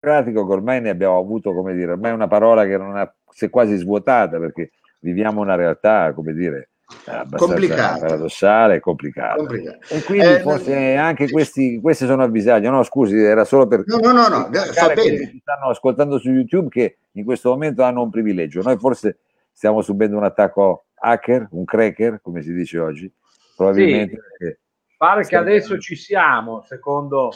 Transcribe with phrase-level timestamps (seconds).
[0.00, 3.12] democratico che ormai ne abbiamo avuto, come dire, ormai è una parola che non ha,
[3.30, 6.70] si è quasi svuotata perché viviamo una realtà, come dire,
[7.04, 9.36] abbastanza paradossale e complicata.
[9.36, 9.78] complicata.
[9.88, 12.66] E quindi eh, forse no, anche questi, questi sono avvisati.
[12.66, 13.84] No, scusi, era solo per...
[13.86, 15.38] No, no, no, no fa bene.
[15.40, 18.62] Stanno ascoltando su YouTube che in questo momento hanno un privilegio.
[18.62, 19.18] Noi forse
[19.52, 23.12] stiamo subendo un attacco hacker, un cracker, come si dice oggi.
[23.54, 24.18] Probabilmente...
[24.38, 24.56] Sì,
[24.96, 27.30] pare che adesso ci siamo, secondo...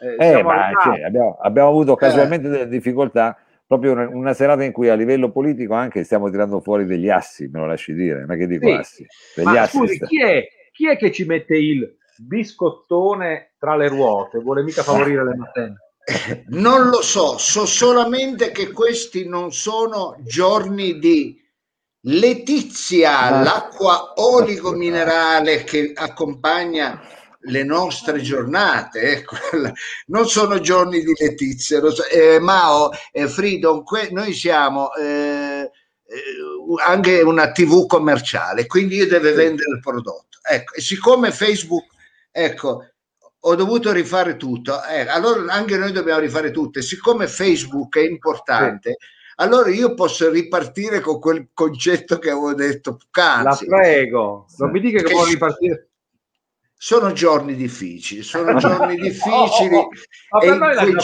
[0.00, 4.72] Eh, eh, ma, cioè, abbiamo, abbiamo, avuto casualmente delle difficoltà proprio una, una, serata in
[4.72, 8.36] cui a livello politico anche stiamo tirando fuori degli assi, me lo lasci dire, ma
[8.36, 8.72] che dico sì.
[8.72, 9.06] assi?
[9.36, 13.88] Degli ma assi scusi, chi è, chi è, che ci mette il biscottone tra le
[13.88, 14.38] ruote?
[14.38, 15.74] Vuole mica favorire le matene?
[16.48, 21.40] Non lo so, so solamente che questi non sono giorni di
[22.02, 27.00] letizia, l'acqua oligominerale che accompagna
[27.46, 29.36] le nostre giornate, ecco,
[30.06, 31.80] non sono giorni di letizia.
[31.90, 35.70] So, eh, Mao e eh, Freedom, que- noi siamo eh,
[36.06, 36.22] eh,
[36.84, 40.38] anche una TV commerciale, quindi io devo vendere il prodotto.
[40.46, 41.86] Ecco, e siccome Facebook,
[42.30, 42.88] ecco,
[43.46, 46.78] ho dovuto rifare tutto, eh, allora anche noi dobbiamo rifare tutto.
[46.78, 49.06] E siccome Facebook è importante, sì.
[49.36, 53.66] allora io posso ripartire con quel concetto che avevo detto poc'anzi.
[53.66, 55.88] La prego, non mi dica che, che può ripartire
[56.84, 59.88] sono giorni difficili, sono giorni difficili oh,
[60.28, 60.94] oh, e, in quei,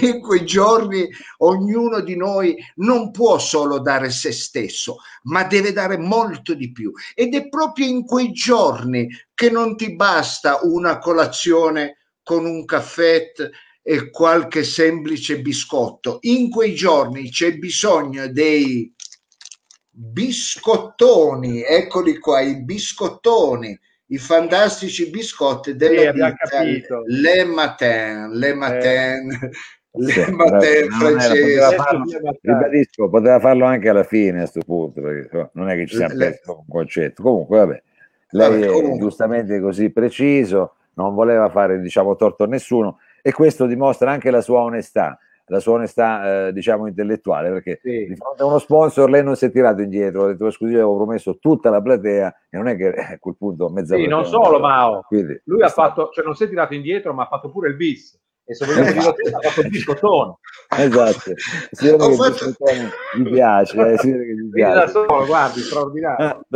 [0.00, 1.06] e in quei giorni
[1.40, 6.90] ognuno di noi non può solo dare se stesso, ma deve dare molto di più.
[7.14, 13.32] Ed è proprio in quei giorni che non ti basta una colazione con un caffè
[13.82, 16.20] e qualche semplice biscotto.
[16.22, 18.90] In quei giorni c'è bisogno dei
[19.90, 23.78] biscottoni, eccoli qua, i biscottoni
[24.10, 26.12] i fantastici biscotti della
[26.44, 29.30] sì, Le Matin, Le Matin.
[29.32, 29.50] Eh.
[29.92, 31.76] Le Matin francese.
[32.42, 36.06] Ribadisco, poteva farlo anche alla fine a questo punto, perché non è che ci sia
[36.08, 37.22] perso un concetto.
[37.22, 37.82] Comunque, vabbè,
[38.30, 43.66] lei vabbè, è giustamente così preciso, non voleva fare, diciamo, torto a nessuno e questo
[43.66, 45.18] dimostra anche la sua onestà
[45.50, 48.06] la sua onestà eh, diciamo intellettuale perché sì.
[48.06, 50.96] di fronte a uno sponsor lei non si è tirato indietro ha detto scusi avevo
[50.96, 54.60] promesso tutta la platea e non è che a quel punto mezza sì, non solo
[54.60, 55.02] Mao.
[55.02, 57.76] Quindi, lui ha fatto cioè non si è tirato indietro ma ha fatto pure il
[57.76, 58.18] bis.
[58.44, 60.34] E se vogliamo dire ha fatto il biscottone
[60.76, 61.32] esatto.
[61.70, 62.26] Si vede che fatto...
[62.26, 66.46] il biscottone gli piace eh, si vede che gli piace da solo guardi straordinario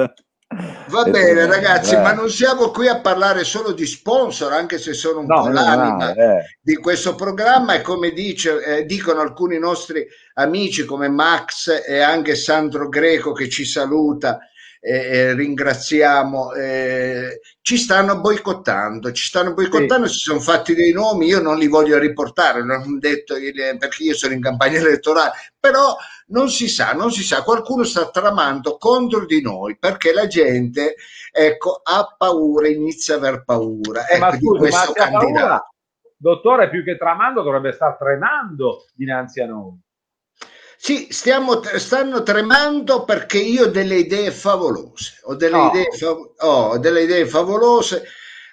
[0.89, 2.01] Va bene ragazzi, eh.
[2.01, 5.49] ma non siamo qui a parlare solo di sponsor, anche se sono un no, po'
[5.49, 6.59] l'anima no, eh.
[6.61, 12.35] di questo programma e come dice, eh, dicono alcuni nostri amici come Max e anche
[12.35, 14.39] Sandro Greco che ci saluta,
[14.87, 20.13] eh, ringraziamo, eh, ci stanno boicottando, ci stanno boicottando, sì.
[20.13, 24.15] si sono fatti dei nomi, io non li voglio riportare, non ho detto perché io
[24.15, 25.97] sono in campagna elettorale, però
[26.27, 30.97] non si sa, non si sa, qualcuno sta tramando contro di noi perché la gente
[31.33, 35.69] ecco, ha paura, inizia a aver paura ecco, ma scusi, di questo candidato.
[36.15, 39.79] Dottore, più che tramando dovrebbe stare tremando dinanzi a noi.
[40.85, 45.15] Sì, stiamo, stanno tremando perché io ho delle idee favolose.
[45.23, 45.71] Ho delle, no.
[45.73, 48.03] idee, fav- oh, ho delle idee favolose.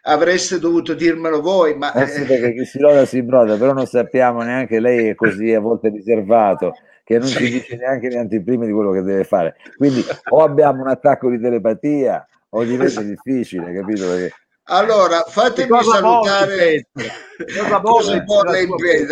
[0.04, 1.92] Avreste dovuto dirmelo voi, ma.
[1.92, 5.54] Eh sì, perché chi si loda si broda, però non sappiamo neanche lei è così
[5.54, 9.58] a volte riservato che non ci dice neanche le anteprime di quello che deve fare.
[9.76, 14.08] Quindi o abbiamo un attacco di telepatia o diventa difficile, capito?
[14.08, 14.34] Perché
[14.64, 16.88] allora, fatemi salutare.
[17.82, 18.70] Cosa porre in?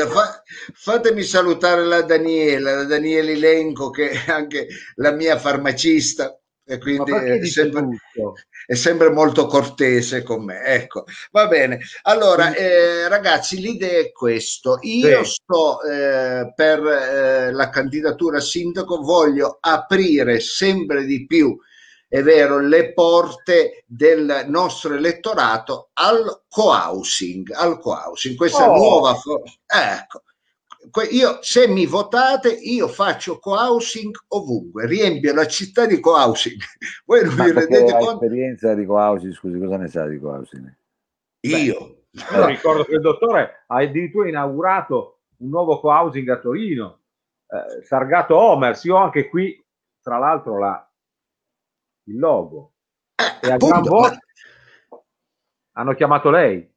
[0.08, 0.44] Fa,
[0.74, 6.40] fatemi salutare la Daniela, la Daniela Ilenco, che è anche la mia farmacista
[6.70, 7.88] e quindi è sempre,
[8.68, 10.62] è sempre, molto cortese con me.
[10.64, 11.80] Ecco, va bene.
[12.04, 14.78] Allora, eh, ragazzi, l'idea è questo.
[14.82, 15.32] Io sì.
[15.32, 21.58] sto eh, per eh, la candidatura a sindaco, voglio aprire sempre di più
[22.10, 28.76] è vero, le porte del nostro elettorato al co-housing, al co-housing, questa oh.
[28.76, 29.16] nuova
[29.68, 30.24] ecco.
[31.12, 36.60] Io, se mi votate, io faccio co-housing ovunque, riempio la città di co-housing.
[37.06, 38.12] Voi non Ma vi rendete conto?
[38.14, 40.78] esperienza di co-housing, scusi, cosa ne sa di co-housing?
[41.42, 42.06] Io.
[42.10, 47.02] Beh, ricordo che il dottore ha addirittura inaugurato un nuovo co-housing a Torino,
[47.48, 48.84] eh, targato Omers.
[48.86, 49.64] Io anche qui,
[50.02, 50.89] tra l'altro, la
[52.10, 52.74] il logo.
[53.16, 54.20] Eh, e a appunto, gran voce
[54.90, 55.02] ma...
[55.74, 56.68] hanno chiamato lei.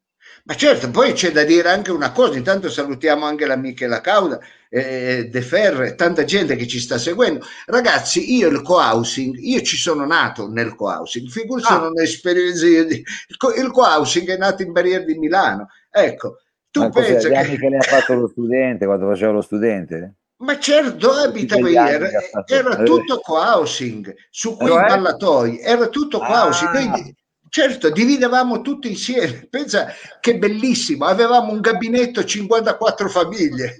[0.44, 4.38] Ma certo, poi c'è da dire anche una cosa, intanto salutiamo anche la Michela Cauda,
[4.69, 7.44] eh, De Ferre, tanta gente che ci sta seguendo.
[7.67, 11.79] Ragazzi, io il co-housing, io ci sono nato nel co-housing, figurati ah.
[11.79, 16.38] non esperienza, il co-housing è nato in Barriere di Milano, ecco,
[16.70, 17.56] Tu pensi che...
[17.56, 20.14] che ne ha fatto lo studente, quando faceva lo studente?
[20.42, 22.08] Ma certo, abitavo io, era,
[22.46, 24.86] era, tutto co-housing, su quei cioè?
[24.88, 26.74] ballatoi, era tutto co-housing.
[26.74, 26.80] Ah.
[26.80, 27.14] Noi,
[27.48, 29.46] certo, dividevamo tutti insieme.
[29.48, 33.76] Pensa che bellissimo, avevamo un gabinetto 54 famiglie.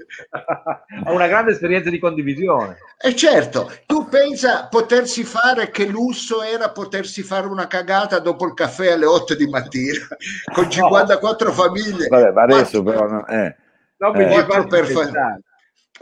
[1.07, 2.77] Una grande esperienza di condivisione.
[2.97, 8.55] E certo, tu pensa potersi fare, che lusso era potersi fare una cagata dopo il
[8.55, 10.07] caffè alle 8 di mattina,
[10.55, 11.53] con 54 no.
[11.53, 12.07] famiglie.
[12.07, 13.09] Vabbè, ma adesso 4, però...
[13.09, 13.47] No, eh.
[13.47, 14.45] eh.
[14.45, 15.41] 4 per famiglia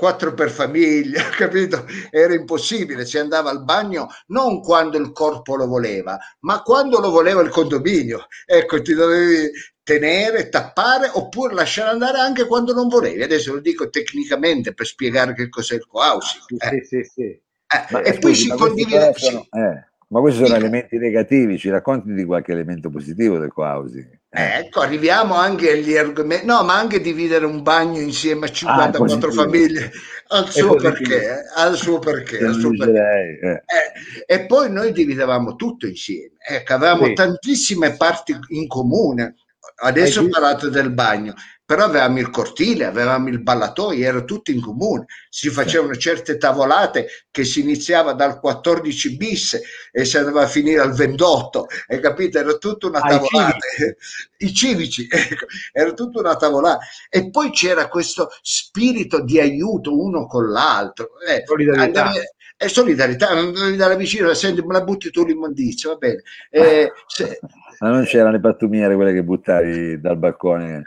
[0.01, 1.85] quattro per famiglia, capito?
[2.11, 7.11] Era impossibile, si andava al bagno non quando il corpo lo voleva, ma quando lo
[7.11, 8.27] voleva il condominio.
[8.47, 9.51] Ecco, ti dovevi
[9.83, 13.23] tenere, tappare oppure lasciare andare anche quando non volevi.
[13.23, 16.63] Adesso lo dico tecnicamente per spiegare che cos'è il co-housing.
[16.63, 16.83] Eh.
[16.83, 17.23] Sì, sì, sì.
[17.23, 19.13] Eh, e poi si condivide...
[19.17, 24.19] Sono, eh, ma questi sono elementi negativi, ci racconti di qualche elemento positivo del co-housing?
[24.29, 29.29] Eh, ecco, arriviamo anche agli argomenti, no, ma anche dividere un bagno insieme a 54
[29.29, 29.93] ah, famiglie
[30.29, 33.39] al suo, perché, al suo perché, al suo perché.
[33.41, 33.51] Eh.
[33.51, 37.13] Eh, e poi noi dividevamo tutto insieme, ecco, avevamo sì.
[37.15, 39.37] tantissime parti in comune.
[39.83, 41.35] Adesso ho parlato del bagno,
[41.71, 47.07] però avevamo il cortile, avevamo il ballatoio, era tutto in comune, si facevano certe tavolate
[47.31, 49.61] che si iniziava dal 14 bis
[49.93, 52.41] e si andava a finire al 28, hai capito?
[52.41, 53.59] Era tutta una tavolata,
[54.39, 60.27] i civici, ecco, era tutta una tavolata e poi c'era questo spirito di aiuto uno
[60.27, 61.11] con l'altro.
[61.25, 62.07] Eh, solidarietà.
[62.07, 62.19] Andavi,
[62.57, 66.23] è solidarietà, non devi dare vicino, senti, me la butti tu l'immondizia, va bene.
[66.51, 67.39] Eh, se...
[67.79, 70.83] Ma non c'erano le pattumiere quelle che buttavi dal balcone?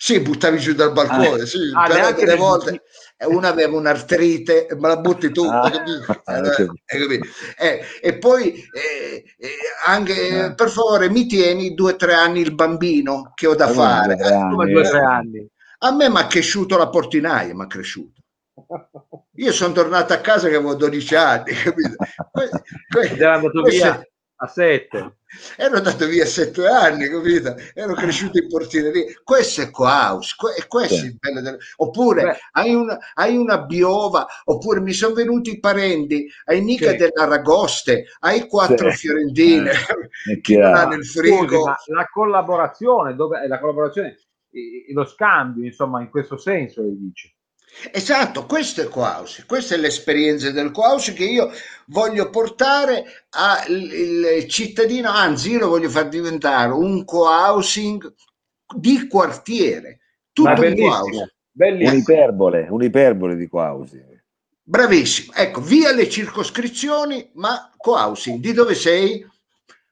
[0.00, 2.82] Sì, buttavi giù dal balcone, ah, sì, ah, però delle volte
[3.16, 5.68] eh, una aveva un'artrite, me la butti tu, ah,
[6.86, 7.20] eh,
[7.58, 9.50] eh, e poi eh, eh
[9.86, 10.54] anche ah.
[10.54, 14.14] per favore mi tieni due o tre anni il bambino che ho da fare.
[14.14, 15.44] Due, anni.
[15.78, 18.22] A me mi ha cresciuto la portinaia, mi ha cresciuto.
[19.34, 21.96] Io sono tornato a casa che avevo 12 anni, capito?
[22.30, 22.50] Que-
[22.88, 23.16] que-
[24.40, 25.16] a sette.
[25.56, 27.54] Ero andato via sette anni, capito?
[27.74, 29.04] Ero cresciuto in portineria.
[29.22, 30.34] Questo è cohouse,
[30.66, 31.02] questo sì.
[31.02, 31.58] è il bello del...
[31.76, 36.96] Oppure hai una, hai una, biova, oppure mi sono venuti i parenti, hai mica sì.
[36.96, 38.96] dell'aragoste, hai quattro sì.
[38.96, 39.72] fiorentine
[40.30, 41.64] eh, che non hanno il frigo.
[41.64, 44.16] Scusi, la collaborazione, dove, la collaborazione,
[44.92, 47.32] lo scambio, insomma, in questo senso, dice.
[47.92, 51.50] Esatto, questo è Coausi, questa è l'esperienza del Coausi che io
[51.86, 58.14] voglio portare al cittadino, anzi io lo voglio far diventare un co-housing
[58.74, 60.00] di quartiere,
[60.32, 61.32] tutto un co-housing.
[61.54, 64.22] Un'iperbole, un'iperbole di co-housing.
[64.62, 69.24] Bravissimo, ecco, via le circoscrizioni, ma co-housing, di dove sei?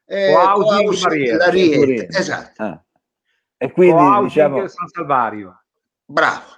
[0.05, 2.63] Eh, co-housing, co esatto.
[2.63, 2.83] Ah.
[3.59, 4.67] E quindi diciamo...
[4.67, 5.63] San Salvario.
[6.05, 6.56] Bravo.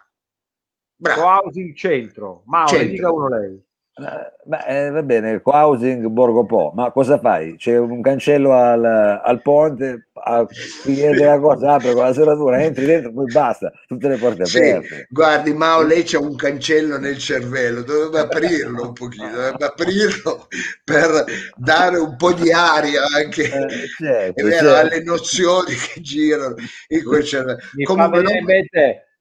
[1.01, 1.21] Bravo.
[1.21, 3.67] Co-housing centro, ma dica uno lei.
[3.99, 7.57] Eh, beh, eh, va bene, co-housing Borgo Po, ma cosa fai?
[7.57, 10.47] C'è un cancello al, al ponte, a,
[10.85, 14.59] chiede la cosa, apre con la serratura, entri dentro, poi basta, tutte le porte sì,
[14.59, 15.07] aperte.
[15.11, 20.47] Guardi, Mao, lei c'è un cancello nel cervello, dovrebbe aprirlo un pochino, dovrebbe aprirlo
[20.85, 21.25] per
[21.57, 23.69] dare un po' di aria anche eh,
[23.99, 24.75] certo, vero, certo.
[24.77, 26.55] alle nozioni che girano
[26.89, 27.59] in quel cervello.
[27.75, 28.45] Mi Comunque, fa non...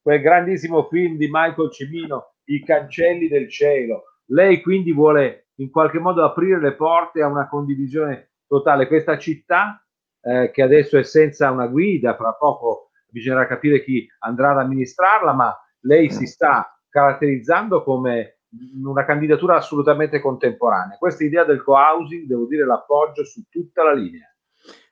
[0.08, 4.04] quel grandissimo film di Michael Cimino, I cancelli del cielo.
[4.28, 8.86] Lei quindi vuole in qualche modo aprire le porte a una condivisione totale.
[8.86, 9.86] Questa città
[10.22, 15.34] eh, che adesso è senza una guida, fra poco bisognerà capire chi andrà ad amministrarla,
[15.34, 18.38] ma lei si sta caratterizzando come
[18.82, 20.96] una candidatura assolutamente contemporanea.
[20.96, 24.26] Questa idea del co-housing, devo dire, l'appoggio su tutta la linea.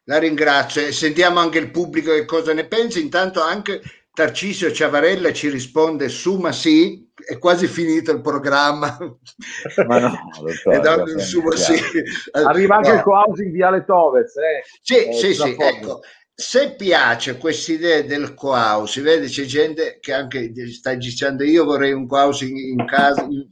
[0.09, 2.99] La ringrazio e sentiamo anche il pubblico che cosa ne pensa.
[2.99, 3.81] Intanto anche
[4.17, 8.97] Tarcisio Ciavarella ci risponde su ma sì, è quasi finito il programma.
[9.87, 10.17] Ma no,
[10.65, 11.75] dottore, su, ma sì.
[12.31, 12.95] Arriva anche no.
[12.95, 14.35] il co-housing Viale Tovez.
[14.37, 14.63] Eh.
[14.81, 16.01] Sì, eh, sì, sì, ecco.
[16.35, 21.93] Se piace questa idea del co-housing, vedi c'è gente che anche sta dicendo io vorrei
[21.93, 23.47] un co-housing in casa, in,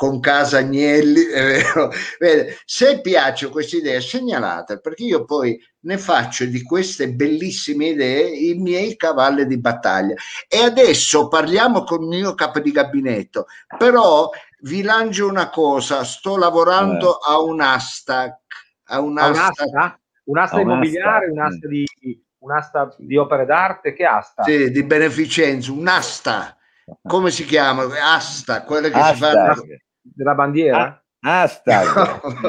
[0.00, 1.90] con Casa Agnelli, è vero?
[2.18, 8.30] Vede, se piace questa idea, segnalate perché io poi ne faccio di queste bellissime idee
[8.30, 10.14] i miei cavalli di battaglia.
[10.48, 13.44] E adesso parliamo con il mio capo di gabinetto,
[13.76, 14.30] però
[14.60, 17.32] vi lancio una cosa, sto lavorando eh.
[17.32, 18.40] a un'asta,
[18.84, 21.84] a un'asta, un'asta, un'asta immobiliare, un'asta di,
[22.38, 24.44] un'asta di opere d'arte, che asta?
[24.44, 26.56] Sì, di beneficenza, un'asta
[27.06, 27.84] come si chiama?
[28.02, 29.12] Asta, quelle che Asta.
[29.12, 29.54] si fanno
[30.00, 31.02] della bandiera?
[31.20, 31.86] Ah, hashtag.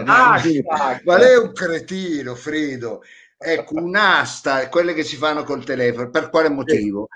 [0.06, 1.02] hashtag.
[1.04, 3.02] Ma lei è un cretino, Frido.
[3.38, 6.10] Ecco, un'asta, quelle che si fanno col telefono.
[6.10, 7.08] Per quale motivo?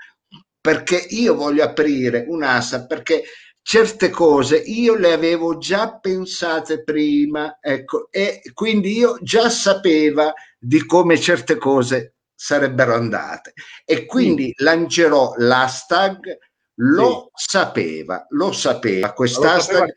[0.66, 3.22] perché io voglio aprire un'asta, perché
[3.62, 10.84] certe cose io le avevo già pensate prima, ecco, e quindi io già sapevo di
[10.84, 13.52] come certe cose sarebbero andate
[13.84, 14.64] e quindi sì.
[14.64, 16.36] lancerò l'hashtag
[16.80, 17.48] lo sì.
[17.48, 19.92] sapeva, lo sapeva, quest'hashtag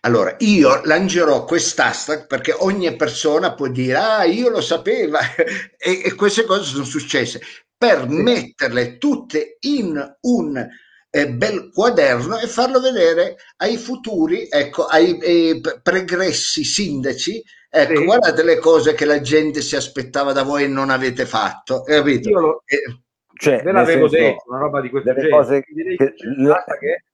[0.00, 5.18] allora, io lancerò quest'hashtag perché ogni persona può dire, ah, io lo sapevo,
[5.76, 7.40] e, e, queste cose sono successe,
[7.76, 8.14] per sì.
[8.14, 10.68] metterle tutte in un
[11.10, 18.04] eh, bel quaderno e farlo vedere ai futuri, ecco, ai, ai pregressi sindaci, ecco, sì.
[18.04, 22.28] guardate le cose che la gente si aspettava da voi e non avete fatto, capito?
[22.28, 23.00] Io lo, eh,
[23.38, 25.30] cioè, ve l'avevo senso, detto, una roba di questo genere.
[25.30, 27.04] Cose che, che, che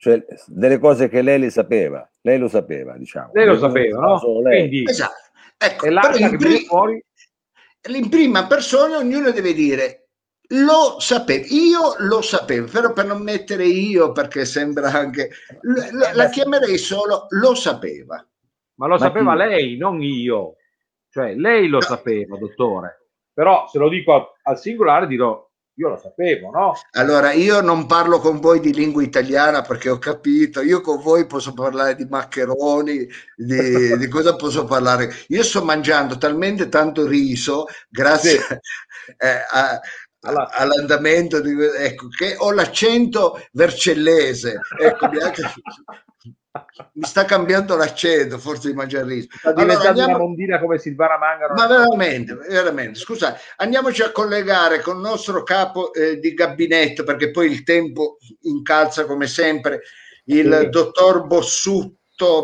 [0.00, 3.32] cioè delle cose che lei le sapeva, lei lo sapeva, diciamo.
[3.34, 4.18] Lei lo sapeva, no?
[4.40, 5.28] Quindi, esatto.
[5.58, 7.04] Ecco, però in, pri- fuori...
[7.90, 10.08] in prima persona ognuno deve dire
[10.52, 15.30] lo sapevo, io lo sapevo, però per non mettere io perché sembra anche
[15.92, 18.26] la, la chiamerei solo lo sapeva.
[18.76, 19.38] Ma lo Ma sapeva chi?
[19.48, 20.56] lei, non io.
[21.10, 21.82] Cioè, lei lo no.
[21.82, 23.08] sapeva, dottore.
[23.34, 25.46] Però se lo dico al singolare dirò
[25.80, 26.74] io lo sapevo, no?
[26.92, 31.26] Allora, io non parlo con voi di lingua italiana perché ho capito, io con voi
[31.26, 35.10] posso parlare di maccheroni, di, di cosa posso parlare.
[35.28, 38.52] Io sto mangiando talmente tanto riso, grazie sì.
[39.16, 39.80] eh, a,
[40.20, 40.50] alla...
[40.52, 44.60] all'andamento di, ecco, che ho l'accento vercellese.
[44.78, 45.08] Ecco,
[46.94, 49.28] mi sta cambiando l'accento, forse di mangiare riso.
[49.30, 50.14] Sta diventando allora, andiamo...
[50.16, 51.54] una mondina come Silvana Mangano.
[51.54, 52.98] Ma veramente, veramente.
[52.98, 58.18] Scusa, andiamoci a collegare con il nostro capo eh, di gabinetto, perché poi il tempo
[58.42, 59.82] incalza come sempre,
[60.24, 60.68] il sì.
[60.68, 61.98] dottor Bossutto.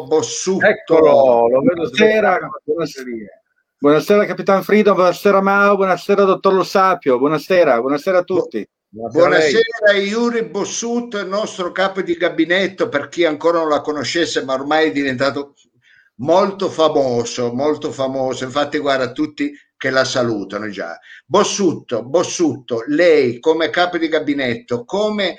[0.06, 0.64] Bossutto.
[0.64, 3.06] Eccolo, lo vedo buonasera, buonasera.
[3.78, 8.66] Buonasera Capitan Frido, buonasera Mao, buonasera dottor Lo Sapio, buonasera, buonasera a tutti.
[8.88, 14.54] Buonasera, Buonasera Yuri Bossut, nostro capo di gabinetto, per chi ancora non la conoscesse, ma
[14.54, 15.54] ormai è diventato
[16.16, 18.44] molto famoso, molto famoso.
[18.44, 20.98] Infatti, guarda, tutti che la salutano già.
[21.26, 25.36] Bossutto, Bossutto, lei come capo di gabinetto, come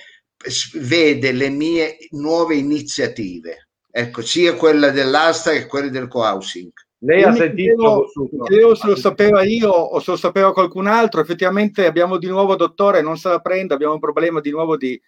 [0.73, 3.69] vede le mie nuove iniziative?
[3.89, 6.71] Ecco, sia quella dell'asta che quelle del co-housing.
[6.99, 8.05] Lei ha sentito
[8.47, 11.21] chiedevo, se lo sapeva io o se lo sapeva qualcun altro.
[11.21, 14.99] Effettivamente abbiamo di nuovo, dottore, non se la prende, abbiamo un problema di nuovo di,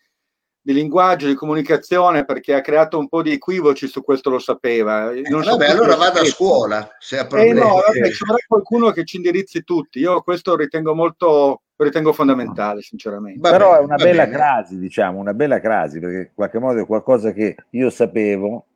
[0.62, 5.12] di linguaggio, di comunicazione, perché ha creato un po' di equivoci su questo lo sapeva.
[5.12, 7.60] Eh, non vabbè, so allora vada a scuola, se ha problemi.
[7.60, 9.98] Eh no, vabbè, ci vorrà qualcuno che ci indirizzi tutti.
[9.98, 13.40] Io questo ritengo molto, ritengo fondamentale, sinceramente.
[13.40, 14.36] Va Però bene, è una bella bene.
[14.36, 18.68] crasi, diciamo, una bella crasi, perché in qualche modo è qualcosa che io sapevo,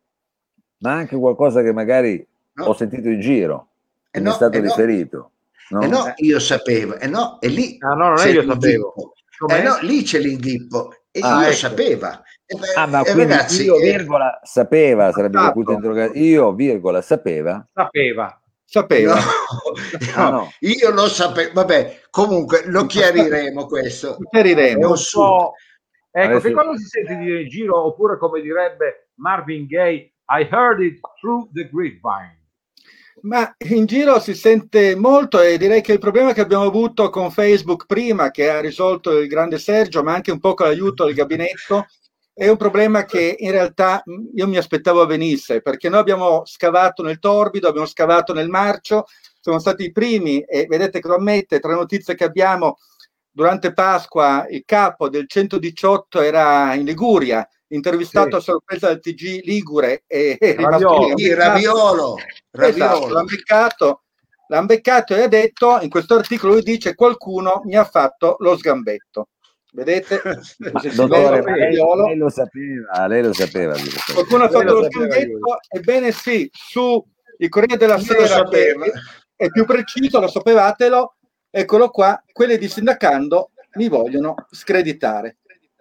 [0.79, 2.65] ma anche qualcosa che magari no.
[2.65, 3.67] ho sentito in giro,
[4.11, 5.31] eh no, è stato eh riferito.
[5.69, 5.81] No.
[5.81, 9.13] Eh no, io sapevo, e eh no, e lì ah, no, non è io sapevo.
[9.47, 11.55] Eh no, lì c'è l'inghippo e ah, io ecco.
[11.55, 12.21] sapeva.
[12.45, 15.53] E, ah, ma e ragazzi, io, virgola, sapeva, sarebbe esatto.
[15.53, 16.17] dovuto interrogare.
[16.17, 17.67] Io, virgola, sapeva.
[17.73, 18.41] Sapeva.
[18.65, 19.13] Sapeva.
[19.13, 19.21] No,
[20.15, 21.51] ah, no, io lo sapevo.
[21.53, 24.17] Vabbè, comunque lo chiariremo questo.
[24.19, 24.95] Lo chiariremo.
[24.95, 25.53] So,
[26.09, 26.47] ecco, Adesso...
[26.47, 30.99] che cosa si sente dire in giro, oppure come direbbe Marvin Gaye, I heard it
[31.19, 32.39] through the grapevine.
[33.21, 37.31] Ma in giro si sente molto e direi che il problema che abbiamo avuto con
[37.31, 41.13] Facebook prima, che ha risolto il grande Sergio, ma anche un po' con l'aiuto del
[41.13, 41.85] gabinetto,
[42.33, 44.03] è un problema che in realtà
[44.33, 49.05] io mi aspettavo venisse, perché noi abbiamo scavato nel torbido, abbiamo scavato nel marcio,
[49.39, 52.77] siamo stati i primi e vedete che lo ammette, tra notizie che abbiamo,
[53.29, 58.35] durante Pasqua il capo del 118 era in Liguria, intervistato sì.
[58.35, 62.15] a sorpresa del TG Ligure e Raviolo, Raviolo.
[62.55, 64.03] Esatto, l'ha beccato,
[64.47, 68.55] l'ha beccato e ha detto, in questo articolo lui dice qualcuno mi ha fatto lo
[68.55, 69.29] sgambetto.
[69.71, 70.21] Vedete?
[70.93, 73.73] Dottore, lei, lei, lo sapeva, lei lo sapeva.
[74.13, 77.03] Qualcuno ha fatto lo sgambetto, ebbene sì, su
[77.39, 78.47] il Corriere della Sera
[79.35, 81.15] è più preciso, lo sapevatelo,
[81.49, 85.37] eccolo qua, quelli di Sindacando mi vogliono screditare.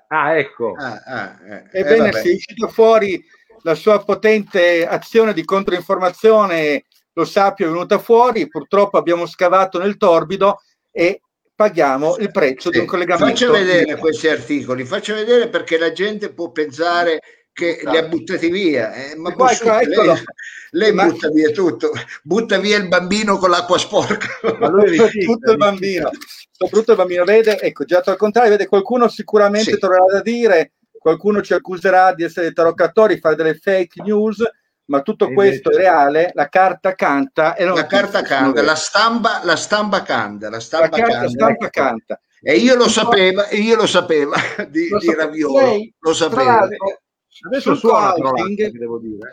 [0.09, 0.75] Ah, ecco.
[0.77, 1.81] Ah, ah, eh.
[1.81, 3.23] Ebbene, eh, si è uscito fuori
[3.63, 9.97] la sua potente azione di controinformazione, lo Sapio è venuta fuori, purtroppo abbiamo scavato nel
[9.97, 11.21] torbido e
[11.55, 13.31] paghiamo il prezzo di un collegamento.
[13.31, 17.21] Faccio vedere questi articoli, faccio vedere perché la gente può pensare
[17.53, 18.93] che li ha buttati via.
[18.95, 20.23] Eh, ma poi, lei,
[20.71, 21.07] lei ma...
[21.07, 21.93] butta via tutto,
[22.23, 24.27] butta via il bambino con l'acqua sporca.
[24.59, 26.11] Ma lui tutto il bambino,
[26.51, 29.79] soprattutto il bambino vede, ecco, già al contrario, vede qualcuno sicuramente sì.
[29.79, 34.43] troverà da dire, qualcuno ci accuserà di essere taroccatori, fare delle fake news,
[34.87, 35.89] ma tutto e questo invece...
[35.89, 40.49] è reale, la carta canta e non la carta canta, la stampa, la stampa canta,
[40.49, 41.29] la stampa, la carta, canta.
[41.29, 42.21] Stampa canta.
[42.41, 44.33] E io lo sapevo, io lo sapevo
[44.71, 46.69] di, lo di Raviolo, lei, lo sapevo.
[47.47, 49.31] Adesso suona housing, devo dire.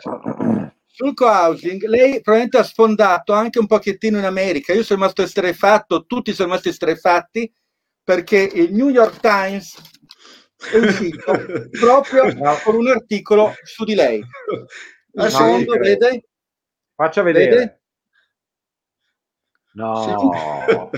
[0.86, 4.72] Sul co-housing, lei probabilmente ha sfondato anche un pochettino in America.
[4.72, 7.50] Io sono rimasto estrefatto, tutti sono rimasti estrefatti
[8.02, 9.76] perché il New York Times
[10.72, 11.32] è uscito
[11.78, 12.24] proprio
[12.62, 14.18] con un articolo su di lei.
[14.18, 14.66] Il
[15.12, 16.24] no, secondo, vede?
[16.94, 17.48] Faccia vedere.
[17.48, 17.80] Vede?
[19.72, 20.90] No.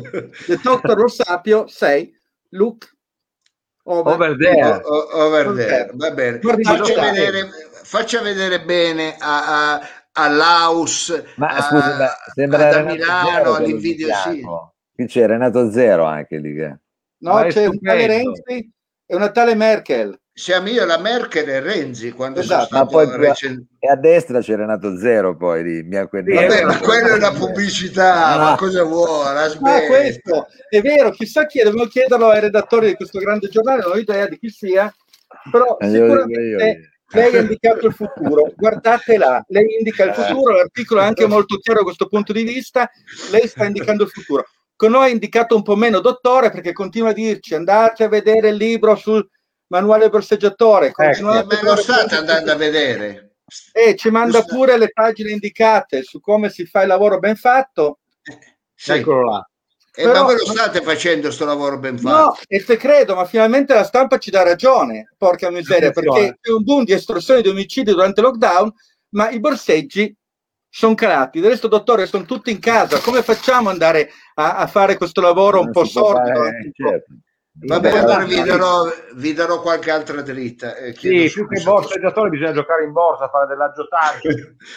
[0.47, 2.13] The Doctor Rosapio 6,
[2.51, 2.91] look
[3.85, 4.81] over, over there.
[4.85, 5.91] O, over there.
[5.95, 6.41] Va bene.
[6.41, 7.49] Faccia vedere,
[7.85, 9.81] faccia vedere bene a, a,
[10.13, 14.43] all'Aus, ma a, scusi, ma sembra a Milano, all'invideo sì.
[14.95, 16.55] Qui c'è Renato Zero anche lì.
[16.55, 16.79] Che...
[17.19, 18.71] No, c'è un Renzi
[19.13, 20.19] e una tale Merkel.
[20.33, 22.69] Siamo io, la Merkel e Renzi quando esatto.
[22.69, 23.67] sono stato poi, recen...
[23.79, 26.49] E a destra c'è Renato Zero poi di bianco e nero.
[26.49, 28.39] Vabbè, ma quella è una pubblicità, ah.
[28.39, 29.39] ma cosa vuole?
[29.39, 33.83] Ah, questo è vero, chissà chi è, devo chiederlo ai redattori di questo grande giornale,
[33.83, 34.91] non ho idea di chi sia,
[35.51, 41.05] però eh, sicuramente lei ha indicato il futuro, guardatela, lei indica il futuro, l'articolo è
[41.05, 42.91] anche molto chiaro da questo punto di vista,
[43.31, 44.47] lei sta indicando il futuro.
[44.83, 48.49] Con noi ha indicato un po' meno dottore perché continua a dirci andate a vedere
[48.49, 49.25] il libro sul
[49.69, 50.93] manuale borseggiatore.
[50.93, 53.37] Ecco, ma lo state andando a vedere.
[53.71, 58.01] E ci manda pure le pagine indicate su come si fa il lavoro ben fatto.
[58.75, 58.95] Sì.
[58.95, 59.49] Eccolo là.
[59.95, 62.17] Eh, Però, ma voi lo state facendo questo lavoro ben fatto?
[62.17, 66.51] No, e te credo, ma finalmente la stampa ci dà ragione, porca miseria, perché c'è
[66.51, 68.73] un boom di estorsione di omicidi durante il lockdown,
[69.11, 70.13] ma i borseggi
[70.75, 71.41] sono calati.
[71.41, 72.99] Del resto, dottore, sono tutti in casa.
[73.01, 76.45] Come facciamo ad andare a, a, fare questo lavoro un po' sordo?
[76.75, 77.13] Certo.
[77.55, 78.85] Vabbè, allora vi darò,
[79.17, 80.75] vi darò, qualche altra dritta.
[80.77, 84.31] Eh, sì, più che borseggiatore bisogna giocare in borsa, fare dell'aggiotaggio,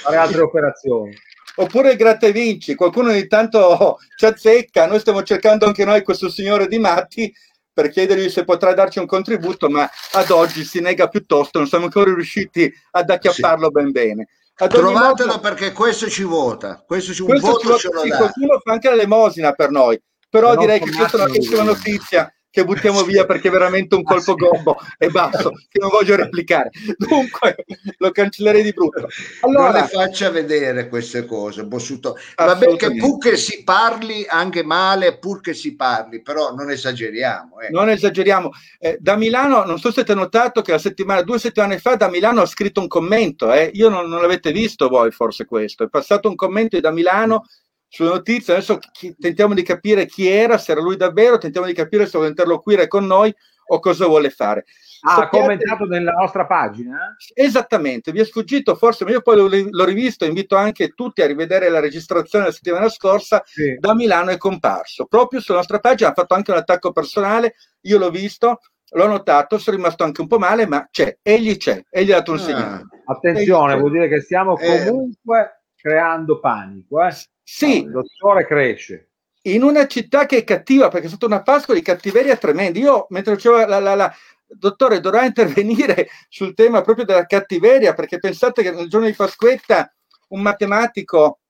[0.04, 1.16] fare altre operazioni.
[1.56, 6.04] Oppure il gratta e vinci, qualcuno ogni tanto ci azzecca, noi stiamo cercando anche noi
[6.04, 7.34] questo signore di Matti
[7.72, 11.86] per chiedergli se potrà darci un contributo, ma ad oggi si nega piuttosto, non siamo
[11.86, 13.72] ancora riusciti ad acchiapparlo sì.
[13.72, 14.28] ben bene.
[14.56, 18.10] Trovatelo modo, perché questo ci vota, questo ci, questo un voto ci, ce lo sì,
[18.10, 18.18] dà.
[18.18, 22.64] Qualcuno fa anche l'elemosina per noi, però direi che questa è una pessima notizia che
[22.64, 26.70] buttiamo via perché è veramente un colpo ah, gobbo e basso, che non voglio replicare.
[26.98, 27.66] Dunque
[27.98, 29.10] lo cancellerei di brutto.
[29.42, 32.18] Allora, non le faccia vedere queste cose, Bossuto.
[32.36, 37.60] Vabbè che pur che si parli anche male, pur che si parli, però non esageriamo.
[37.60, 37.72] Eh.
[37.72, 38.52] Non esageriamo.
[38.80, 42.08] Eh, da Milano, non so se avete notato che la settimana, due settimane fa da
[42.08, 43.70] Milano ha scritto un commento, eh.
[43.74, 47.48] io non, non l'avete visto voi forse questo, è passato un commento da Milano
[47.88, 48.54] sulla notizia.
[48.56, 52.12] Adesso chi, tentiamo di capire chi era, se era lui davvero, tentiamo di capire se
[52.14, 53.34] vuole interloquire con noi
[53.68, 54.66] o cosa vuole fare.
[55.08, 57.16] Ah, ha commentato nella nostra pagina?
[57.34, 61.28] Esattamente, vi è sfuggito forse, ma io poi l'ho, l'ho rivisto, invito anche tutti a
[61.28, 63.76] rivedere la registrazione la settimana scorsa, sì.
[63.80, 68.00] da Milano è comparso, proprio sulla nostra pagina, ha fatto anche un attacco personale, io
[68.00, 72.12] l'ho visto, l'ho notato, sono rimasto anche un po' male, ma c'è, egli c'è, egli
[72.12, 72.84] ha dato un ah, segnale.
[73.06, 74.86] Attenzione, vuol dire che stiamo eh.
[74.86, 75.72] comunque eh.
[75.76, 77.04] creando panico.
[77.04, 77.14] Eh?
[77.46, 77.84] Sì.
[77.84, 79.12] il dottore cresce.
[79.44, 82.80] In una città che è cattiva, perché è stata una Pasqua di cattiveria tremenda.
[82.80, 84.14] Io, mentre dicevo la, la, la
[84.48, 89.94] dottore, dovrà intervenire sul tema proprio della cattiveria, perché pensate che nel giorno di Pasquetta
[90.30, 91.42] un matematico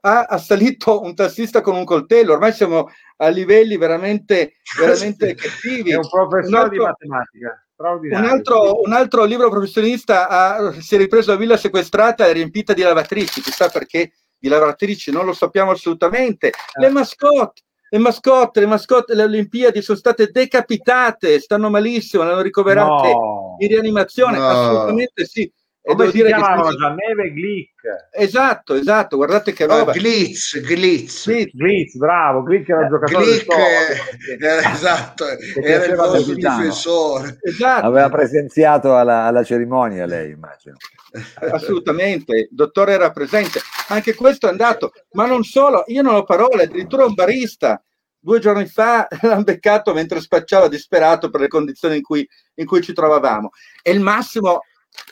[0.00, 5.90] ha assalito un tassista con un coltello, ormai siamo a livelli veramente, veramente cattivi.
[5.90, 7.66] È un professore un altro, di matematica.
[7.76, 12.72] Un altro, un altro, libro professionista ha, si è ripreso la villa sequestrata e riempita
[12.72, 16.50] di lavatrici, chissà perché di lavoratrici, non lo sappiamo assolutamente.
[16.74, 16.90] Le eh.
[16.90, 23.12] mascotte, le mascotte, le mascotte le Olimpiadi sono state decapitate, stanno malissimo, le hanno ricoverate
[23.12, 23.54] no.
[23.60, 24.48] in rianimazione, no.
[24.48, 25.42] assolutamente sì.
[25.84, 26.76] E Come si chiamavano che...
[26.76, 28.08] già Neve Glick?
[28.12, 29.90] Esatto, esatto, guardate che roba.
[29.90, 31.26] Oh, Glitz, Glitz.
[31.26, 35.24] Glitz, Glitz bravo, Glick era un giocatore Glick, era, esatto,
[35.60, 37.38] era il nostro difensore.
[37.42, 37.86] Esatto.
[37.86, 40.76] Aveva presenziato alla, alla cerimonia lei, immagino.
[41.52, 43.60] Assolutamente, il dottore era presente.
[43.88, 47.82] Anche questo è andato, ma non solo, io non ho parole, addirittura un barista
[48.18, 52.80] due giorni fa l'hanno beccato mentre spacciava disperato per le condizioni in cui, in cui
[52.82, 53.50] ci trovavamo.
[53.82, 54.60] E il massimo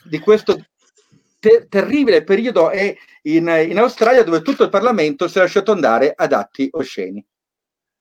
[0.04, 0.64] di questo
[1.38, 6.12] ter- terribile periodo è in, in, Australia dove tutto il Parlamento si è lasciato andare
[6.14, 7.24] ad atti osceni.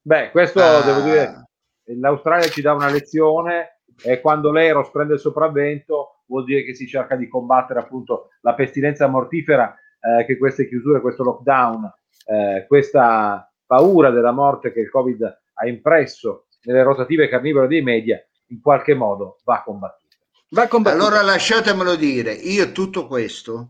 [0.01, 0.81] Beh, questo ah.
[0.81, 1.49] devo dire,
[1.85, 6.88] l'Australia ci dà una lezione e quando l'Eros prende il sopravvento vuol dire che si
[6.88, 11.91] cerca di combattere appunto la pestilenza mortifera eh, che queste chiusure, questo lockdown,
[12.25, 18.23] eh, questa paura della morte che il Covid ha impresso nelle rotative carnivore dei media,
[18.47, 20.15] in qualche modo va combattuta.
[20.51, 21.03] Va combattuta.
[21.03, 23.69] Allora lasciatemelo dire, io tutto questo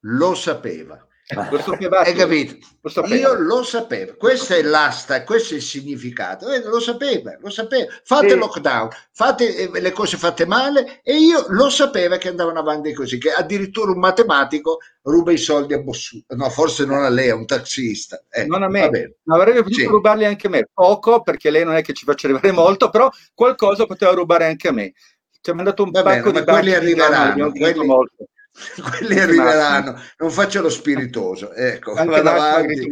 [0.00, 1.05] lo sapeva.
[1.34, 2.54] Lo Hai capito?
[2.82, 6.48] Lo Io lo sapevo, questa è l'asta, questo è il significato.
[6.52, 7.92] Eh, lo sapeva, lo sapeva.
[8.04, 8.36] Fate sì.
[8.36, 13.18] lockdown, fate eh, le cose fatte male e io lo sapevo che andavano avanti così,
[13.18, 16.36] che addirittura un matematico ruba i soldi a Bossuto.
[16.36, 18.22] No, forse non a lei, a un taxista.
[18.30, 19.86] Eh, non a me, ma avrebbe potuto sì.
[19.86, 20.68] rubarli anche a me.
[20.72, 24.68] Poco, perché lei non è che ci faccia arrivare molto, però qualcosa poteva rubare anche
[24.68, 24.92] a me.
[25.40, 27.50] Ci ha mandato un Va pacco bene, di quelli arriveranno.
[27.50, 28.26] Quelli, molto
[28.98, 32.90] quelli arriveranno, non faccio lo spiritoso, ecco, vado avanti.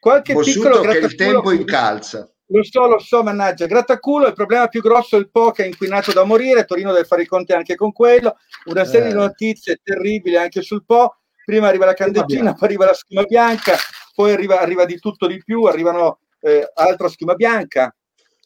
[0.00, 2.28] Qualche Bossuto che il tempo incalza.
[2.48, 5.66] Lo so, lo so, mannaggia, grattaculo, il problema più grosso è il Po che è
[5.66, 9.12] inquinato da morire, Torino deve fare i conti anche con quello, una serie eh.
[9.12, 13.76] di notizie terribili anche sul Po, prima arriva la candeggina, poi arriva la schiuma bianca,
[14.14, 17.94] poi arriva, arriva di tutto di più, arrivano eh, altra schiuma bianca,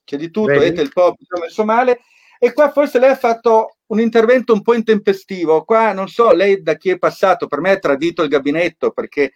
[0.04, 1.98] c'è di tutto, vedete il Po messo male,
[2.38, 5.64] e qua forse lei ha fatto un intervento un po' intempestivo.
[5.64, 9.32] Qua non so lei da chi è passato, per me ha tradito il gabinetto perché,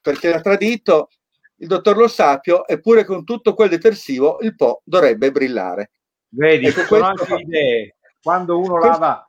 [0.00, 1.10] perché ha tradito
[1.56, 5.90] il dottor Lo Sapio, eppure con tutto quel detersivo il Po dovrebbe brillare.
[6.30, 7.34] Vedi, ecco, sono questo...
[7.34, 7.96] anche idee.
[8.22, 9.28] Quando uno lava,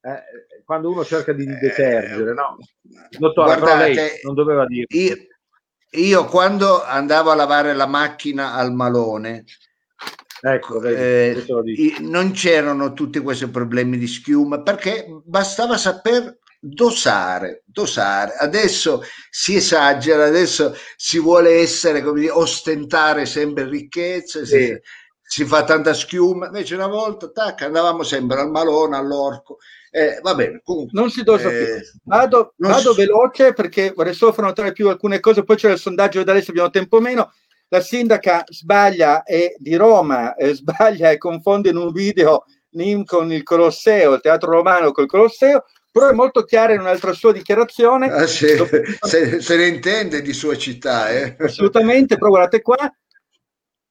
[0.00, 0.22] eh,
[0.64, 2.56] quando uno cerca di detergere, no?
[3.18, 4.86] Dottore, Guardate, lei non doveva dire.
[4.88, 5.16] Io,
[5.90, 9.44] io quando andavo a lavare la macchina al malone,
[10.44, 18.34] Ecco, vedi, eh, non c'erano tutti questi problemi di schiuma perché bastava saper dosare, dosare.
[18.36, 24.66] Adesso si esagera, adesso si vuole essere, come dire, ostentare sempre ricchezze, sì.
[24.66, 24.80] si,
[25.22, 26.46] si, fa tanta schiuma.
[26.46, 29.58] Invece una volta, tac, andavamo sempre al malone, all'orco.
[29.92, 32.00] Eh, va bene, comunque, non si dosa eh, più.
[32.02, 32.96] Vado, vado si...
[32.96, 36.50] veloce perché vorrei solo far notare più alcune cose, poi c'è il sondaggio, vedere se
[36.50, 37.30] abbiamo tempo meno
[37.72, 43.32] la sindaca sbaglia e, di Roma eh, sbaglia e confonde in un video Nim con
[43.32, 48.10] il Colosseo, il teatro romano col Colosseo, però è molto chiara in un'altra sua dichiarazione.
[48.10, 48.46] Ah, sì.
[49.00, 51.10] se, se, ne intende di sua città.
[51.10, 51.36] Eh.
[51.38, 52.90] Assolutamente, però guardate qua,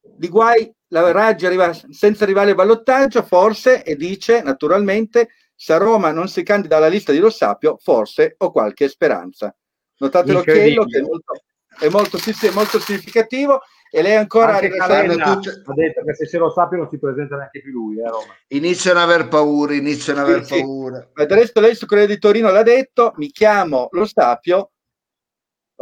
[0.02, 5.78] di guai la Raggi arriva senza rivale al ballottaggio, forse, e dice naturalmente, se a
[5.78, 9.56] Roma non si candida alla lista di Lo Sapio, forse ho qualche speranza.
[9.98, 11.34] Notate l'occhiello che è molto,
[11.80, 12.18] è molto,
[12.54, 13.62] molto significativo
[13.94, 15.50] e lei ancora Anche Calenda tutte...
[15.66, 18.34] ha detto che se se lo sappi non si presenta neanche più lui eh, Roma.
[18.48, 21.26] iniziano ad aver paura iniziano ad aver sì, paura sì.
[21.26, 24.72] del resto lei su quello di Torino l'ha detto mi chiamo lo Stapio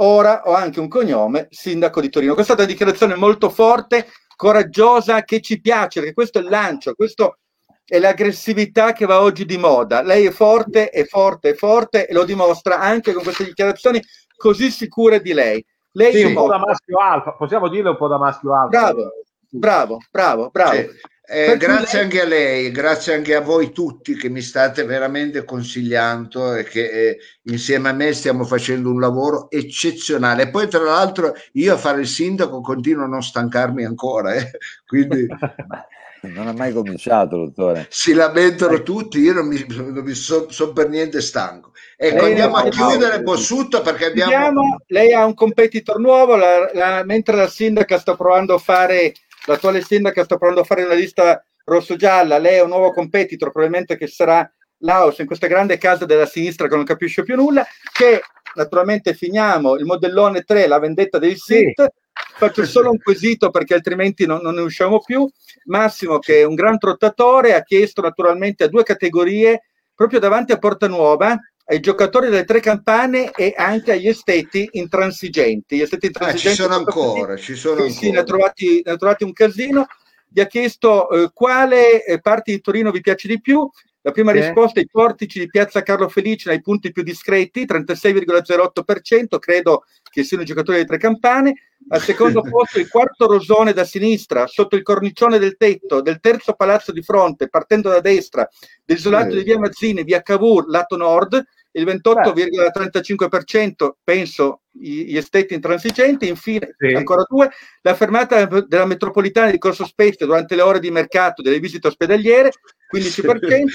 [0.02, 2.34] ora ho anche un cognome sindaco di Torino.
[2.34, 6.96] Questa è una dichiarazione molto forte coraggiosa che ci piace perché questo è il lancio
[6.96, 7.40] questo
[7.86, 10.02] è l'aggressività che va oggi di moda.
[10.02, 14.02] Lei è forte è forte è forte e lo dimostra anche con queste dichiarazioni
[14.36, 15.64] così sicure di lei
[16.00, 18.70] lei sì, un po' da maschio alfa, possiamo dirle un po' da maschio alfa.
[18.70, 19.12] Bravo,
[19.50, 20.76] bravo, bravo, bravo.
[20.76, 21.18] Sì.
[21.32, 22.04] Eh, grazie lei...
[22.04, 26.90] anche a lei, grazie anche a voi tutti che mi state veramente consigliando e che
[26.90, 30.44] eh, insieme a me stiamo facendo un lavoro eccezionale.
[30.44, 34.50] E poi, tra l'altro, io a fare il sindaco continuo a non stancarmi ancora, eh.
[34.88, 35.28] quindi
[36.34, 37.88] non ha mai cominciato, dottore.
[37.90, 38.84] Si lamentano eh.
[38.84, 41.72] tutti, io non mi, mi sono son per niente stanco.
[41.96, 44.32] Ecco, lei andiamo a chiudere Bossuto perché abbiamo...
[44.32, 44.78] Chiudiamo.
[44.88, 49.14] Lei ha un competitor nuovo, la, la, mentre la sindaca sta provando a fare,
[49.46, 53.98] l'attuale sindaca sta provando a fare una lista rosso-gialla, lei ha un nuovo competitor, probabilmente
[53.98, 54.50] che sarà
[54.84, 58.22] Laos in questa grande casa della sinistra che non capisce più nulla, che
[58.56, 61.98] naturalmente finiamo il modellone 3, la vendetta dei SIT, sì
[62.36, 65.28] faccio solo un quesito perché altrimenti non, non, ne usciamo più.
[65.66, 70.58] Massimo, che è un gran trottatore, ha chiesto naturalmente a due categorie, proprio davanti a
[70.58, 75.78] Porta Nuova, ai giocatori delle tre campane e anche agli esteti intransigenti.
[75.78, 78.12] Gli esteti intransigenti ah, ci sono ancora, ci sono sì, ancora.
[78.12, 79.86] Ne ha, trovati, ne ha trovati un casino.
[80.28, 83.70] Gli ha chiesto eh, quale eh, parte di Torino vi piace di più
[84.10, 84.42] la prima eh.
[84.42, 90.44] risposta, i portici di Piazza Carlo Felice ai punti più discreti, 36,08%, credo che siano
[90.44, 91.54] i giocatori delle tre campane.
[91.92, 96.54] Al secondo posto il quarto rosone da sinistra, sotto il cornicione del tetto del terzo
[96.54, 98.48] palazzo di fronte, partendo da destra,
[98.84, 99.38] desolato eh.
[99.38, 101.42] di via Mazzini, via Cavour, lato nord,
[101.72, 106.94] il 28,35% penso gli esteti intransigenti, infine sì.
[106.94, 107.50] ancora due,
[107.82, 112.52] la fermata della metropolitana di Corso Spezia durante le ore di mercato delle visite ospedaliere,
[112.92, 113.66] 15%,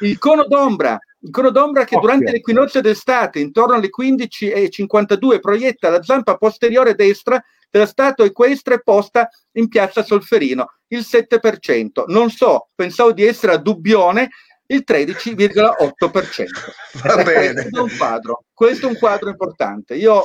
[0.00, 6.02] il cono d'ombra, il cono d'ombra che durante l'equinozio d'estate, intorno alle 15.52, proietta la
[6.02, 12.04] zampa posteriore destra della statua equestre posta in piazza Solferino, il 7%.
[12.06, 14.30] Non so, pensavo di essere a Dubbione,
[14.66, 16.46] il 13,8%.
[17.04, 17.52] Va bene.
[17.54, 19.94] Questo è un quadro, questo è un quadro importante.
[19.94, 20.24] Io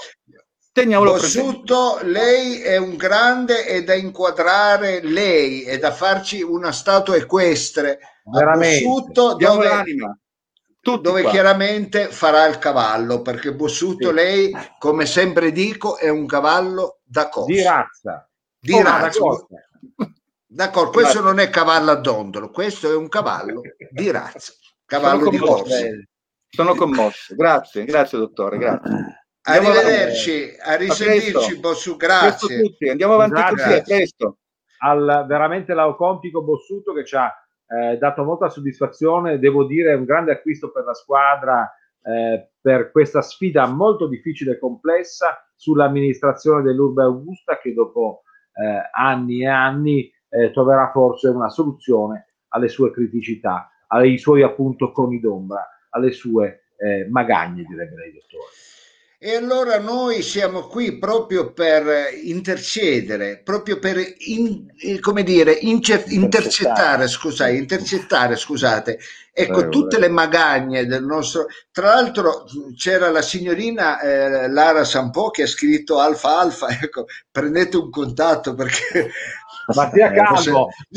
[0.72, 7.16] teniamolo Bossuto, lei è un grande è da inquadrare lei è da farci una statua
[7.16, 10.18] equestre veramente Bossuto, dove, l'anima
[10.80, 11.32] Tutti dove qua.
[11.32, 14.14] chiaramente farà il cavallo, perché Bossuto, sì.
[14.14, 17.52] lei, come sempre dico, è un cavallo da corsa.
[17.52, 18.30] Di razza.
[18.60, 19.20] Di oh, razza.
[20.46, 24.54] D'accordo, questo non è cavallo a dondolo, questo è un cavallo di razza,
[24.86, 25.88] cavallo di corsa.
[26.48, 29.26] Sono commosso, grazie, grazie dottore, grazie.
[29.42, 32.76] Arrivederci, a risentirci, Bossu, grazie.
[32.90, 33.56] Andiamo avanti grazie.
[33.56, 34.38] così, a presto.
[34.78, 37.32] Al veramente laucontico Bossuto che ci ha
[37.68, 41.70] eh, dato molta soddisfazione, devo dire un grande acquisto per la squadra
[42.02, 48.22] eh, per questa sfida molto difficile e complessa sull'amministrazione dell'Urbe Augusta che dopo
[48.54, 54.92] eh, anni e anni eh, troverà forse una soluzione alle sue criticità, ai suoi appunto
[54.92, 58.52] coni d'ombra, alle sue eh, magagne, direbbe lei, dottore.
[59.18, 61.86] E allora noi siamo qui proprio per
[62.24, 63.98] intercedere, proprio per
[64.28, 64.68] in,
[65.00, 69.00] come dire, incer- intercettare, scusate, intercettare, scusate,
[69.32, 70.06] ecco prego, tutte prego.
[70.06, 71.46] le magagne del nostro.
[71.72, 77.78] Tra l'altro c'era la signorina eh, Lara Sampo che ha scritto Alfa Alfa, ecco, prendete
[77.78, 79.12] un contatto perché
[79.74, 80.52] ma stia calmo, se...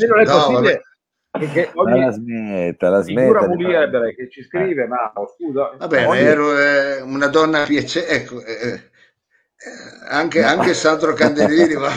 [0.05, 0.83] non è no, possibile
[1.31, 6.19] perché ogni la smetta, la smetta Liebre che ci scrive, ma oh, scusa, vabbè, ogni...
[6.19, 8.89] ero eh, una donna piacevole, ecco, eh,
[9.61, 11.91] eh, anche, anche Sandro Candelini va,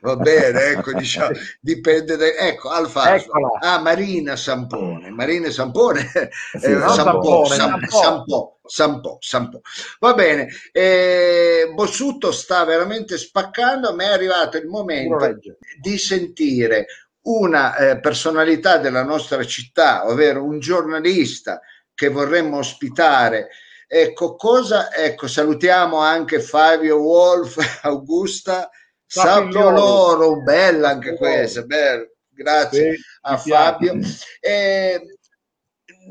[0.00, 3.22] va, bene, ecco, diciamo, dipende da, ecco, Alfa,
[3.60, 6.10] ah, Marina Sampone, Marina Sampone,
[6.58, 9.60] sì, eh, Sampo, Sampo, Sampo, Sampo, Sampo,
[10.00, 15.36] va bene, eh, Bossuto sta veramente spaccando, a me è arrivato il momento
[15.80, 16.86] di sentire
[17.22, 21.60] una eh, personalità della nostra città, ovvero un giornalista
[21.94, 23.48] che vorremmo ospitare.
[23.86, 28.70] Ecco, cosa, ecco, salutiamo anche Fabio Wolf, Augusta,
[29.06, 32.02] Sapio Loro, bella anche questa, bella.
[32.30, 33.98] grazie sì, a Fabio.
[34.40, 35.18] Eh,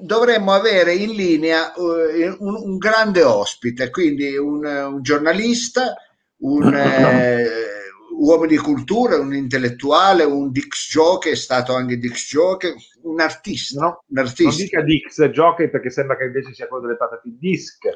[0.03, 5.95] dovremmo avere in linea uh, un, un, grande ospite, quindi un, un giornalista,
[6.41, 6.73] un...
[6.73, 7.80] Eh,
[8.11, 13.81] uomo di cultura, un intellettuale, un Dix Jockey, è stato anche Dix Jockey, un artista.
[13.81, 14.43] No, un artista.
[14.43, 17.87] Non dica Dix Jockey perché sembra che invece sia quello delle patate Disc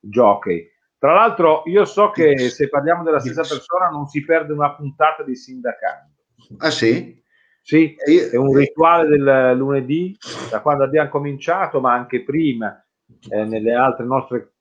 [0.00, 0.70] Jockey.
[0.98, 2.54] Tra l'altro io so che Dix.
[2.54, 3.50] se parliamo della stessa Dix.
[3.50, 6.12] persona non si perde una puntata di sindacando.
[6.58, 7.16] Ah sì?
[7.60, 10.16] Sì, io, è un rituale del lunedì,
[10.50, 12.82] da quando abbiamo cominciato, ma anche prima,
[13.28, 14.54] eh, nelle altre nostre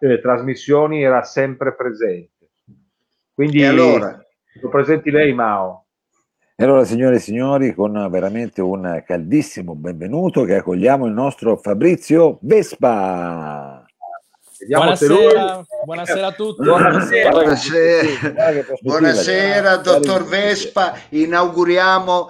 [0.00, 2.50] eh, trasmissioni era sempre presente.
[3.32, 4.22] Quindi allora,
[4.54, 5.84] lo presenti lei, Mao.
[6.56, 12.38] E allora, signore e signori, con veramente un caldissimo benvenuto che accogliamo il nostro Fabrizio
[12.42, 13.84] Vespa.
[14.66, 16.62] Buonasera, buonasera, a tutti.
[16.62, 20.92] Buonasera, buonasera, buonasera dottor Vespa.
[21.08, 22.28] Inauguriamo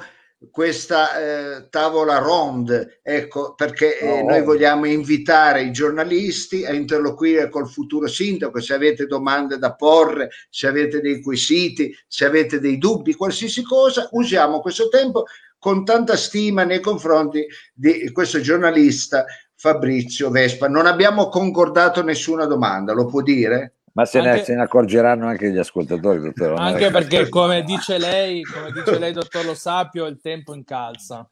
[0.51, 7.69] questa eh, tavola ronde, ecco, perché eh, noi vogliamo invitare i giornalisti a interloquire col
[7.69, 13.15] futuro sindaco, se avete domande da porre, se avete dei quesiti, se avete dei dubbi,
[13.15, 15.25] qualsiasi cosa, usiamo questo tempo
[15.59, 20.69] con tanta stima nei confronti di questo giornalista Fabrizio Vespa.
[20.69, 23.75] Non abbiamo concordato nessuna domanda, lo può dire?
[23.93, 26.55] Ma se, anche, ne, se, ne, accorgeranno anche gli ascoltatori, dottore.
[26.57, 31.29] Anche perché, come dice lei, come dice lei, dottor Lo Sapio, il tempo incalza.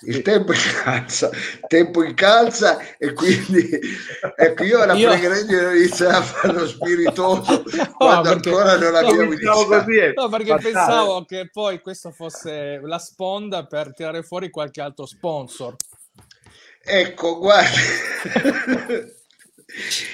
[0.00, 1.28] Il tempo incalza,
[1.66, 3.78] tempo incalza e quindi
[4.34, 5.10] ecco io la io...
[5.10, 9.66] pregherei di iniziare a fare lo spiritoso no, quando perché, ancora non abbiamo iniziato.
[9.66, 10.72] Così no, perché Fatale.
[10.72, 15.76] pensavo che poi questo fosse la sponda per tirare fuori qualche altro sponsor.
[16.82, 17.70] Ecco, guarda.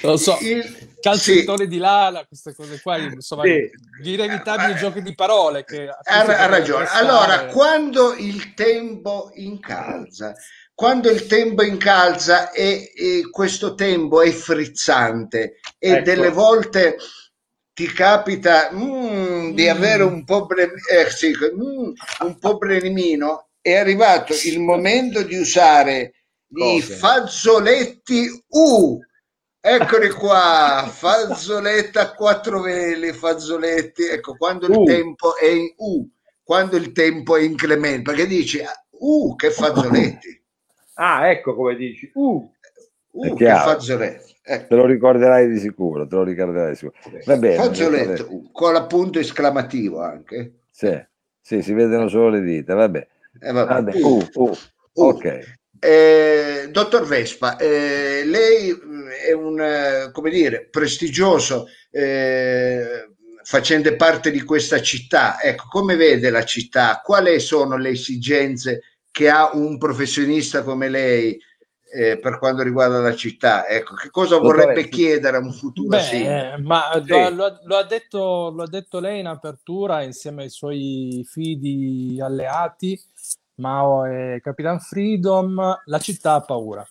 [0.03, 1.69] lo so, il, calzettone sì.
[1.69, 3.71] di Lala, queste cose qua, insomma, sì.
[4.03, 5.65] gli inevitabili giochi di parole.
[5.65, 6.87] Che ha, ha ragione.
[6.87, 10.35] Allora, quando il tempo incalza,
[10.75, 16.05] quando il tempo incalza e, e questo tempo è frizzante e ecco.
[16.05, 16.97] delle volte
[17.75, 19.71] ti capita mm, di mm.
[19.71, 26.15] avere un po' eh, sì, mm, un problemino, è arrivato il momento di usare
[26.53, 26.77] Cose.
[26.77, 28.99] i fazzoletti U
[29.63, 34.85] Eccoli qua, fazzoletta a quattro veli, fazzoletti, ecco, quando il uh.
[34.85, 36.09] tempo è in U,
[36.43, 38.59] quando il tempo è inclemente, perché dici,
[38.91, 40.39] uh, che fazzoletti.
[41.03, 42.53] Ah, ecco come dici, uh,
[43.11, 44.37] uh che fazzoletti.
[44.43, 44.67] Ecco.
[44.67, 46.99] Te lo ricorderai di sicuro, te lo ricorderai di sicuro.
[47.25, 50.65] Va bene, fazzoletto, uh, con l'appunto esclamativo anche.
[50.71, 51.03] Sì,
[51.41, 53.09] sì, si vedono solo le dita, vabbè.
[53.41, 53.73] Eh, vabbè.
[53.73, 54.01] vabbè.
[54.03, 54.57] Uh, uh,
[54.93, 55.60] ok.
[55.81, 63.09] Eh, dottor Vespa, eh, lei mm, è un, eh, come dire, prestigioso eh,
[63.43, 65.41] facente parte di questa città.
[65.41, 67.01] Ecco, come vede la città?
[67.03, 71.41] Quali sono le esigenze che ha un professionista come lei
[71.93, 73.67] eh, per quanto riguarda la città.
[73.67, 76.63] Ecco, che cosa vorrebbe chiedere a un futuro Beh, sindaco?
[76.63, 77.09] Ma sì.
[77.09, 82.21] lo, lo, lo, ha detto, lo ha detto lei in apertura insieme ai suoi fidi
[82.21, 83.01] alleati,
[83.61, 86.87] Mao e Capitan Freedom, la città ha paura.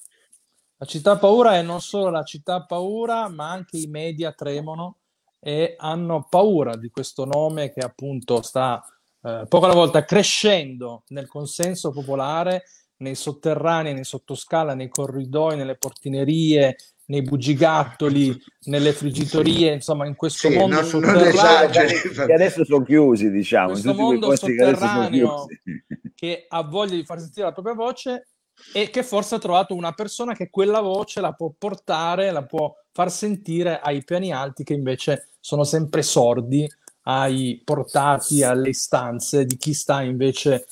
[0.78, 4.32] La città ha paura e non solo la città ha paura, ma anche i media
[4.32, 5.00] tremono
[5.40, 8.82] e hanno paura di questo nome che appunto sta
[9.22, 12.64] eh, poco alla volta crescendo nel consenso popolare
[12.98, 16.78] nei sotterranei, nei sottoscala, nei corridoi, nelle portinerie,
[17.10, 21.82] nei bugigattoli, nelle friggitorie, insomma, in questo sì, mondo non, sotterraneo.
[22.16, 27.04] non che adesso sono chiusi, diciamo, in questo mondo sotterraneo che, che ha voglia di
[27.04, 28.28] far sentire la propria voce
[28.74, 32.76] e che forse ha trovato una persona che quella voce la può portare, la può
[32.92, 36.70] far sentire ai piani alti che invece sono sempre sordi
[37.04, 40.68] ai portati alle istanze di chi sta invece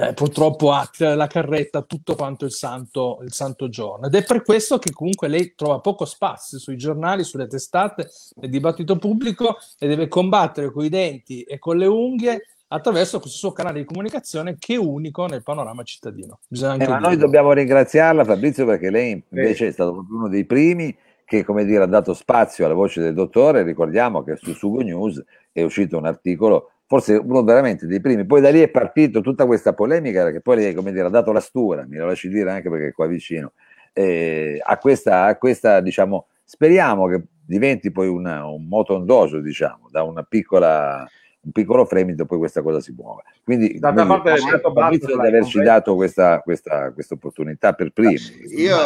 [0.00, 4.06] eh, purtroppo ha la carretta tutto quanto il santo, il santo giorno.
[4.06, 8.48] Ed è per questo che comunque lei trova poco spazio sui giornali, sulle testate, nel
[8.48, 13.52] dibattito pubblico e deve combattere con i denti e con le unghie attraverso questo suo
[13.52, 16.38] canale di comunicazione che è unico nel panorama cittadino.
[16.48, 20.96] Eh, ma noi dobbiamo ringraziarla Fabrizio perché lei invece è stato uno dei primi
[21.30, 23.62] che come dire, ha dato spazio alla voce del dottore.
[23.62, 28.26] Ricordiamo che su Sugo News è uscito un articolo forse uno veramente dei primi.
[28.26, 31.30] Poi da lì è partita tutta questa polemica, che poi lei, come dire, ha dato
[31.30, 33.52] la stura, mi lo lasci dire anche perché è qua vicino,
[33.92, 39.86] eh, a, questa, a questa, diciamo, speriamo che diventi poi una, un moto ondoso, diciamo,
[39.88, 41.08] da una piccola
[41.42, 43.22] un piccolo fremito poi questa cosa si muove.
[43.44, 48.18] Quindi d'altra parte di averci dato questa, questa, questa opportunità per primi.
[48.56, 48.76] Io,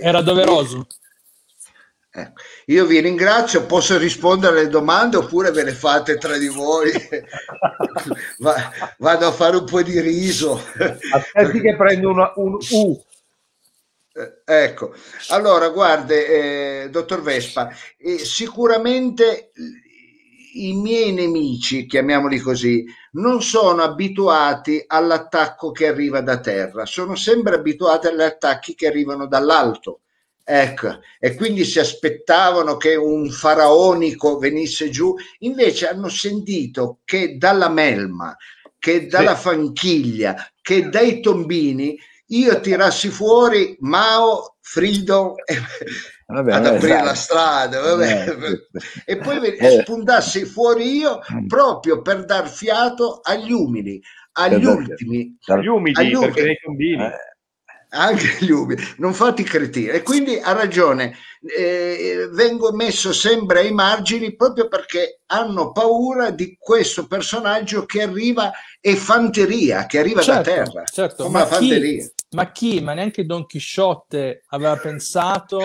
[0.00, 0.86] era doveroso
[2.66, 6.90] io vi ringrazio, posso rispondere alle domande oppure ve le fate tra di voi?
[8.38, 10.60] Va, vado a fare un po' di riso.
[11.12, 13.04] Aspetti che prendo una, un U.
[14.12, 14.92] Eh, ecco,
[15.28, 19.52] allora guarde, eh, dottor Vespa, eh, sicuramente
[20.54, 27.54] i miei nemici, chiamiamoli così, non sono abituati all'attacco che arriva da terra, sono sempre
[27.54, 30.00] abituati agli attacchi che arrivano dall'alto
[30.52, 37.68] Ecco, e quindi si aspettavano che un faraonico venisse giù, invece hanno sentito che dalla
[37.68, 38.36] melma,
[38.76, 39.42] che dalla sì.
[39.42, 41.96] fanchiglia, che dai tombini
[42.30, 45.36] io tirassi fuori Mao, Frido
[46.26, 47.04] vabbè, ad aprire esatto.
[47.04, 48.34] la strada vabbè.
[49.06, 49.80] e poi eh.
[49.82, 51.46] spuntassi fuori io mm.
[51.46, 54.76] proprio per dar fiato agli umili, agli esatto.
[54.76, 56.32] ultimi, agli umidi, agli umidi.
[56.32, 57.04] perché nei tombini.
[57.04, 57.28] Eh
[57.90, 59.88] anche gli umili, non fate cretini.
[59.88, 61.16] E quindi ha ragione,
[61.56, 68.52] eh, vengo messo sempre ai margini proprio perché hanno paura di questo personaggio che arriva
[68.80, 70.84] è fanteria, che arriva certo, da terra.
[70.84, 75.60] Certo, ma chi, ma chi, ma neanche Don Chisciotte aveva pensato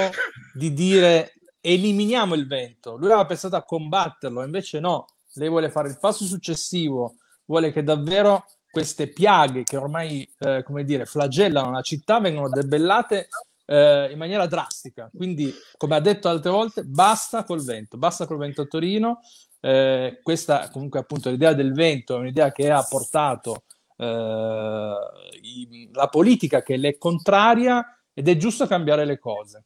[0.53, 5.89] di dire eliminiamo il vento, lui aveva pensato a combatterlo, invece no, lei vuole fare
[5.89, 11.81] il passo successivo, vuole che davvero queste piaghe che ormai, eh, come dire, flagellano la
[11.81, 13.29] città vengono debellate
[13.67, 15.09] eh, in maniera drastica.
[15.15, 19.21] Quindi, come ha detto altre volte, basta col vento, basta col vento a Torino.
[19.61, 23.63] Eh, questa, comunque, appunto, l'idea del vento è un'idea che ha portato
[23.95, 24.93] eh,
[25.41, 29.63] i, la politica che le è contraria ed è giusto cambiare le cose.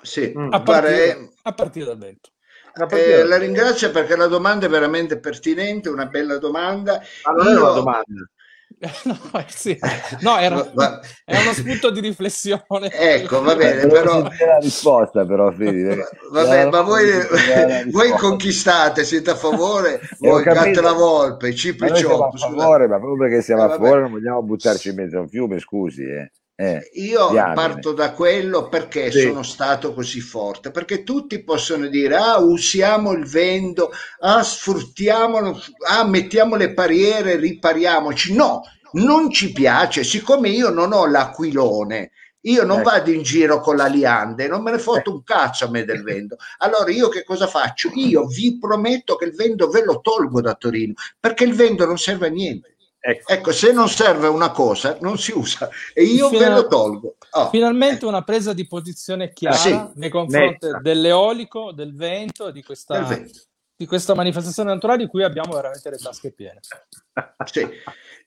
[0.00, 2.30] Sì, a partire, a partire dal vento.
[2.90, 7.00] Eh, la ringrazio perché la domanda è veramente pertinente, una bella domanda.
[7.24, 7.58] Ma non Io...
[7.58, 8.30] è una domanda.
[9.04, 9.16] no,
[9.48, 9.78] sì.
[10.20, 12.90] no era, ma, era, uno spunto di riflessione.
[12.92, 14.20] Ecco, va bene, però...
[14.20, 16.06] la risposta, però, Fede.
[16.30, 17.06] Vabbè, ma voi,
[17.90, 22.26] voi conquistate, siete a favore, voi gatte la volpe, cipri ciò.
[22.26, 25.20] a favore, ma proprio perché siamo eh, a favore non vogliamo buttarci in mezzo a
[25.20, 26.30] un fiume, scusi, eh.
[26.58, 27.54] Eh, Io diamine.
[27.54, 29.20] parto da quello perché sì.
[29.20, 36.06] sono stato così forte, perché tutti possono dire, ah, usiamo il vento, ah, sfruttiamolo, ah,
[36.06, 38.34] mettiamo le barriere, ripariamoci.
[38.34, 42.12] No, non ci piace, siccome io non ho l'aquilone,
[42.46, 42.88] io non ecco.
[42.88, 46.00] vado in giro con la liande, non me ne foto un cazzo a me del
[46.04, 46.36] vento.
[46.58, 47.90] Allora io che cosa faccio?
[47.92, 51.98] Io vi prometto che il vento ve lo tolgo da Torino, perché il vento non
[51.98, 52.75] serve a niente.
[53.08, 53.32] Ecco.
[53.32, 53.52] ecco.
[53.52, 56.48] se non serve una cosa, non si usa e io Final...
[56.48, 57.16] ve lo tolgo.
[57.30, 57.48] Oh.
[57.50, 60.80] Finalmente una presa di posizione chiara sì, nei confronti netta.
[60.80, 63.38] dell'eolico, del vento, di questa, vento.
[63.76, 66.58] di questa manifestazione naturale di cui abbiamo veramente le tasche piene.
[67.44, 67.68] Sì.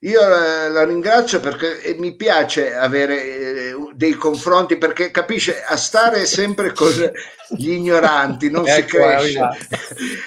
[0.02, 6.24] Io la, la ringrazio perché mi piace avere eh, dei confronti perché capisce a stare
[6.24, 6.88] sempre con
[7.50, 9.40] gli ignoranti non ecco, si cresce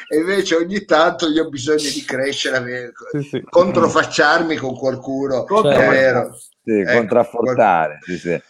[0.09, 3.43] e invece ogni tanto io ho bisogno di crescere sì, sì.
[3.49, 5.69] controfacciarmi con qualcuno certo.
[5.69, 8.41] è vero sì, ecco, contraffortare sì, sì.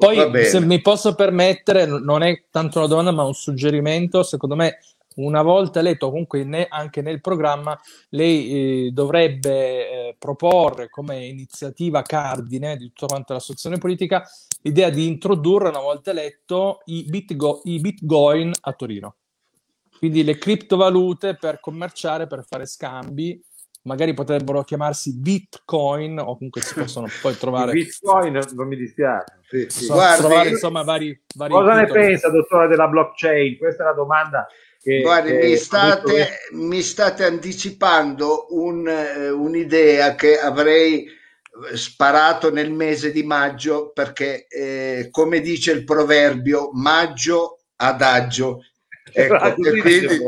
[0.00, 4.22] Poi, se mi posso permettere, non è tanto una domanda, ma un suggerimento.
[4.22, 4.78] Secondo me,
[5.16, 7.78] una volta eletto, comunque ne, anche nel programma,
[8.10, 14.28] lei eh, dovrebbe eh, proporre come iniziativa cardine di tutta quanta l'associazione politica
[14.62, 19.16] l'idea di introdurre, una volta eletto, i, bitgo- i bitcoin a Torino.
[19.98, 23.42] Quindi le criptovalute per commerciare, per fare scambi
[23.82, 29.66] magari potrebbero chiamarsi Bitcoin o comunque si possono poi trovare Bitcoin non mi dispiace sì,
[29.68, 29.86] sì.
[29.86, 34.46] Guardi, trovare insomma vari, vari cosa ne pensa dottore della blockchain questa è la domanda
[34.82, 41.06] che, Guardi, che mi, state, mi state anticipando un, uh, un'idea che avrei
[41.74, 48.64] sparato nel mese di maggio perché eh, come dice il proverbio maggio adagio.
[49.12, 50.20] Ecco, e, quindi...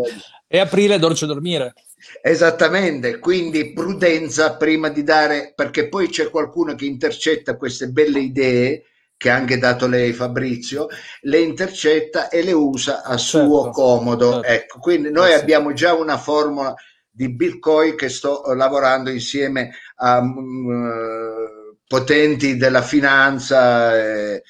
[0.49, 1.75] e aprile dolce dormire.
[2.21, 8.83] Esattamente, quindi prudenza prima di dare, perché poi c'è qualcuno che intercetta queste belle idee
[9.23, 10.89] che ha anche dato lei Fabrizio,
[11.21, 14.33] le intercetta e le usa a suo certo, comodo.
[14.33, 14.49] Certo.
[14.49, 15.41] Ecco, quindi noi eh sì.
[15.41, 16.75] abbiamo già una formula
[17.09, 23.97] di Bitcoin che sto lavorando insieme a uh, potenti della finanza.
[23.97, 24.43] Eh,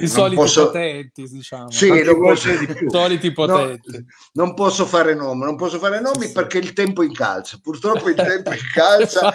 [0.00, 0.66] i soliti posso...
[0.66, 1.70] potenti, diciamo.
[1.70, 2.48] Sì, non posso...
[2.88, 3.90] soliti potenti.
[3.90, 4.04] No,
[4.44, 6.32] non posso fare nomi, non posso fare nomi sì.
[6.32, 7.58] perché il tempo incalza.
[7.62, 9.34] Purtroppo il tempo incalza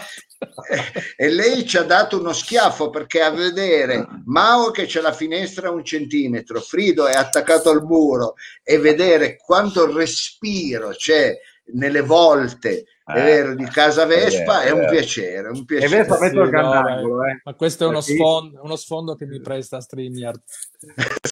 [1.16, 5.68] e lei ci ha dato uno schiaffo perché a vedere Mao che c'è la finestra
[5.68, 11.38] a un centimetro, Frido è attaccato al muro e vedere quanto respiro c'è
[11.74, 15.50] nelle volte è eh, vero, di Casa Vespa è, vero, è un piacere.
[15.50, 15.94] Un piacere.
[15.94, 17.42] E Vespa metto il grandangolo, eh.
[17.44, 20.42] Ma questo è uno sfondo, uno sfondo che mi presta StreamYard.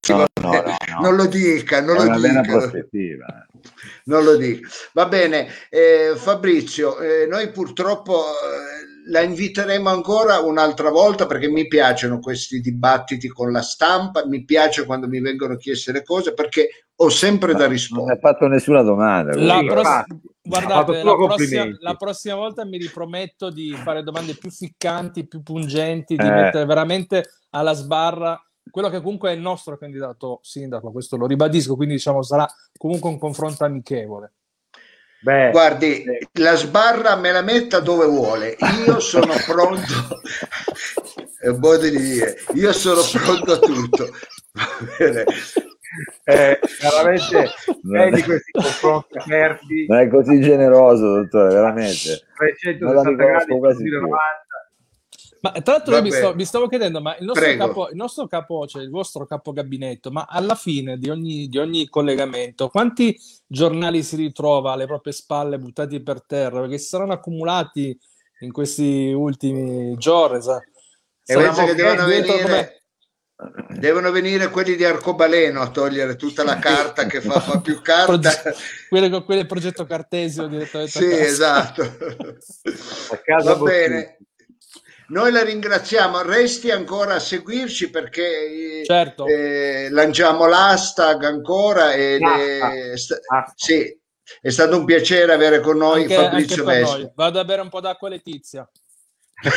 [0.09, 3.47] No, no, no, non lo dica, non è lo dica.
[4.05, 4.67] Non lo dica.
[4.91, 11.67] Va bene, eh, Fabrizio, eh, noi purtroppo eh, la inviteremo ancora un'altra volta perché mi
[11.67, 16.85] piacciono questi dibattiti con la stampa, mi piace quando mi vengono chieste le cose perché
[16.95, 18.07] ho sempre Ma da rispondere.
[18.07, 19.35] Non hai fatto nessuna domanda.
[19.35, 20.05] La, pross-
[20.43, 26.15] Guardate, la prossima, la prossima, volta mi riprometto di fare domande più ficcanti, più pungenti,
[26.15, 26.31] di eh.
[26.31, 28.39] mettere veramente alla sbarra
[28.69, 32.47] quello che comunque è il nostro candidato sindaco, questo lo ribadisco, quindi diciamo sarà
[32.77, 34.33] comunque un confronto amichevole.
[35.23, 36.27] Beh, Guardi, eh.
[36.33, 40.21] la sbarra me la metta dove vuole, io sono pronto,
[41.39, 44.09] è un modo di dire, io sono pronto a tutto.
[44.53, 44.67] Va
[44.97, 45.23] bene
[46.23, 47.51] eh, veramente
[48.15, 49.85] di questi confronti aperti.
[49.87, 52.21] Non è così generoso, dottore, veramente.
[52.35, 53.83] 360 gradi, quasi
[55.41, 58.27] ma tra l'altro io mi, sto, mi, stavo chiedendo, ma il nostro, capo, il nostro
[58.27, 63.19] capo, cioè il vostro capo gabinetto, ma alla fine di ogni, di ogni collegamento, quanti
[63.47, 66.61] giornali si ritrova alle proprie spalle buttati per terra?
[66.61, 67.97] Perché si saranno accumulati
[68.41, 70.41] in questi ultimi giorni.
[70.41, 70.61] Sa?
[71.25, 72.81] E penso che devono venire, come
[73.69, 78.31] Devono venire quelli di Arcobaleno a togliere tutta la carta che fa, fa più carta.
[78.87, 80.99] Quello, quello progetto cartesio direttamente.
[80.99, 81.81] Sì, esatto.
[83.43, 84.17] Va bene.
[85.11, 89.25] Noi la ringraziamo, resti ancora a seguirci perché certo.
[89.25, 93.99] eh, lanciamo l'hashtag ancora e ah, le, ah, sì,
[94.39, 97.11] è stato un piacere avere con noi anche, Fabrizio Vespa.
[97.13, 98.69] Vado a bere un po' d'acqua Letizia.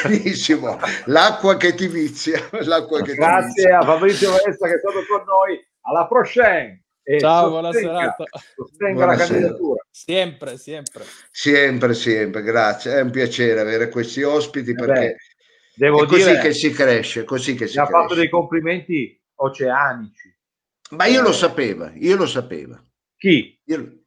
[0.02, 2.40] Benissimo, l'acqua che ti vizia.
[2.64, 3.78] L'acqua che Grazie ti vizia.
[3.78, 5.64] a Fabrizio Vesta che è stato con noi.
[5.82, 6.82] Alla prochaine.
[7.06, 8.24] E Ciao, buona serata.
[8.56, 9.84] Sostenga la candidatura.
[9.90, 11.04] Sempre, sempre.
[11.30, 12.94] Sempre, sempre, grazie.
[12.94, 15.16] È un piacere avere questi ospiti eh perché beh,
[15.74, 18.00] devo è così dire, che si cresce, così che si ha cresce.
[18.00, 20.36] fatto dei complimenti oceanici.
[20.90, 21.22] Ma io eh.
[21.22, 22.78] lo sapevo, io lo sapevo.
[23.16, 23.60] Chi?
[23.64, 23.98] Io,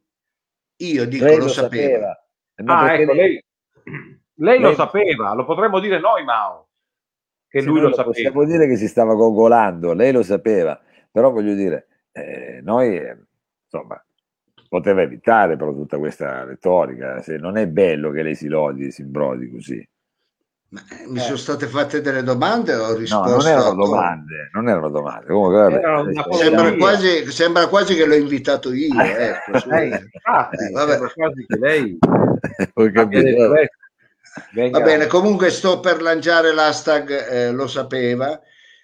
[0.77, 1.83] io dico lei lo, sapevo.
[1.83, 2.27] sapeva.
[2.65, 3.41] Ah, ecco, lei
[4.39, 6.69] lei lo sapeva, lo potremmo dire noi, Mao,
[7.47, 8.11] che lui lo, lo sapeva.
[8.11, 10.79] Possiamo dire che si stava gogolando, lei lo sapeva,
[11.11, 13.01] però voglio dire, eh, noi,
[13.63, 14.03] insomma,
[14.67, 19.01] poteva evitare però tutta questa retorica, se non è bello che lei si lodi, si
[19.01, 19.89] imbrodi così.
[20.69, 21.21] Ma eh, mi eh.
[21.21, 23.29] sono state fatte delle domande ho risposto.
[23.29, 25.27] No, non erano domande, non erano domande.
[25.27, 28.99] Comunque, vabbè, Era sembra, quasi, sembra, quasi, che l'ho invitato io.
[28.99, 30.97] Ecco, eh, infatti, vabbè.
[31.13, 31.97] quasi che lei...
[32.73, 33.53] Ho capito.
[34.51, 34.79] Venga.
[34.79, 38.39] Va bene, comunque sto per lanciare l'hashtag eh, lo sapeva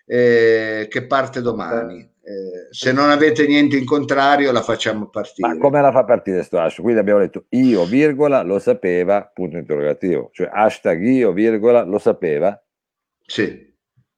[0.05, 2.09] eh, che parte domani.
[2.25, 5.45] Eh, se non avete niente in contrario la facciamo partire.
[5.45, 6.81] Ma come la fa partire questo hashtag?
[6.81, 10.29] Quindi abbiamo detto io, virgola, lo sapeva, punto interrogativo.
[10.31, 12.57] Cioè hashtag io, virgola, lo sapeva?
[13.25, 13.71] Sì.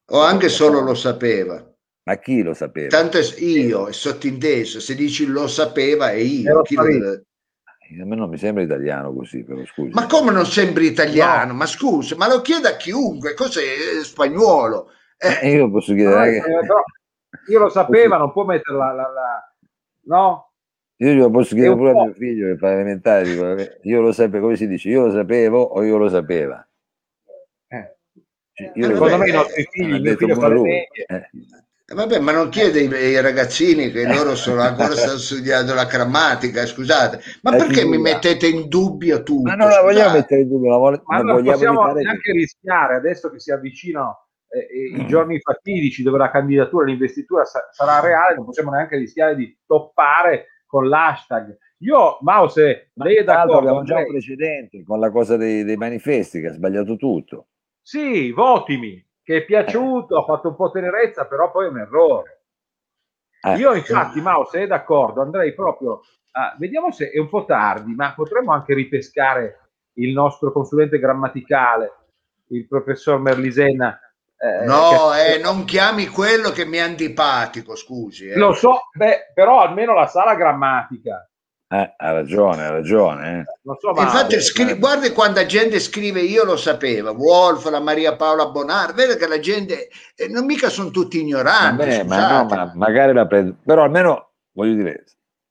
[0.09, 1.67] O anche solo lo sapeva.
[2.03, 2.89] Ma chi lo sapeva?
[2.89, 4.79] Tanto io, è sottinteso.
[4.79, 6.61] Se dici lo sapeva è io.
[6.61, 9.91] Chi lo, a me non mi sembra italiano così, però scusi.
[9.93, 11.53] Ma come non sembri italiano?
[11.53, 11.57] No.
[11.57, 13.63] Ma scusa, ma lo chieda a chiunque, cos'è
[14.03, 14.91] spagnolo?
[15.17, 15.39] Eh.
[15.41, 16.39] Eh, io posso chiedere...
[16.39, 16.73] No, che...
[17.47, 19.53] Io lo sapeva, non può mettere la, la, la...
[20.03, 20.51] no?
[20.97, 24.45] Io glielo posso chiedere pure a mio figlio che fa elementare, dico, io lo sapevo,
[24.45, 26.65] come si dice, io lo sapevo o io lo sapeva.
[27.67, 27.95] Eh.
[28.53, 31.29] Cioè, io Secondo me i nostri figli, mio figlio fa le eh.
[31.87, 36.65] Eh, vabbè, ma non chiede ai ragazzini che loro sono ancora stanno studiando la grammatica,
[36.65, 39.49] scusate, ma è perché mi mettete in dubbio tutto?
[39.49, 42.31] Ma non la vogliamo mettere in dubbio, la vo- ma non possiamo neanche che...
[42.31, 44.24] rischiare adesso che si avvicinano
[44.55, 48.97] eh, eh, i giorni fatidici dove la candidatura, l'investitura sa- sarà reale, non possiamo neanche
[48.97, 51.57] rischiare di toppare con l'hashtag.
[51.79, 53.57] Io, Mause, lei è d'accordo?
[53.57, 57.47] Abbiamo già un precedente con la cosa dei, dei manifesti che ha sbagliato tutto.
[57.81, 62.43] Sì, votimi che è piaciuto, ha fatto un po' tenerezza, però poi è un errore.
[63.41, 63.55] Eh.
[63.57, 66.01] Io infatti, Mao, se è d'accordo, andrei proprio
[66.31, 69.59] a, vediamo se è un po' tardi, ma potremmo anche ripescare
[69.93, 71.91] il nostro consulente grammaticale,
[72.49, 73.99] il professor Merlisena.
[74.37, 75.35] Eh, no, che...
[75.35, 78.27] eh, non chiami quello che mi è antipatico, scusi.
[78.27, 78.37] Eh.
[78.37, 81.27] Lo so, beh, però almeno la sala grammatica
[81.67, 83.39] eh, ha ragione, ha ragione.
[83.39, 83.73] Eh.
[83.79, 84.77] So male, Infatti, scri- eh.
[84.77, 89.27] guardi quando la gente scrive io lo sapevo, Wolf, la Maria Paola Bonar, vede che
[89.27, 91.77] la gente eh, non mica sono tutti ignoranti.
[91.77, 95.03] Vabbè, ma no, ma magari la prendo, però almeno voglio dire,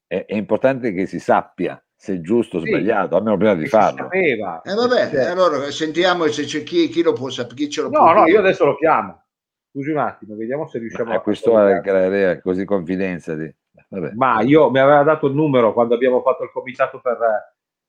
[0.07, 3.67] è, è, importante che si sappia se è giusto o sì, sbagliato, almeno prima di
[3.67, 4.11] farlo.
[4.11, 5.25] Eh, vabbè, cioè.
[5.25, 8.19] allora sentiamo se c'è chi, chi lo può sapere, chi ce lo no, può No,
[8.21, 9.23] no, io adesso lo chiamo.
[9.71, 11.21] Scusi un attimo, vediamo se riusciamo ma a...
[11.21, 13.53] Quest'ora che così confidenza di...
[13.89, 14.11] Vabbè.
[14.15, 17.17] Ma io mi aveva dato il numero quando abbiamo fatto il comitato per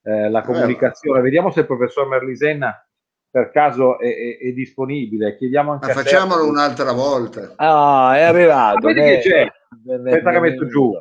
[0.02, 1.20] eh, la comunicazione.
[1.20, 2.86] Vediamo se il professor Merlisenna
[3.30, 5.36] per caso è, è, è disponibile.
[5.36, 6.48] Chiediamo anche Ma facciamolo te.
[6.48, 7.52] un'altra volta.
[7.56, 8.88] Ah, è arrivato.
[8.88, 9.52] Ah, vedi che c'è?
[9.94, 10.92] Aspetta che metto giù.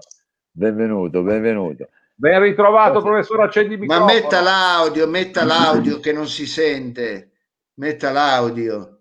[0.51, 1.89] Benvenuto, benvenuto.
[2.17, 3.43] Ben ritrovato, professore.
[3.43, 4.07] Accendi il microfono.
[4.07, 7.31] Ma metta l'audio, metta l'audio che non si sente.
[7.75, 8.95] Metta l'audio.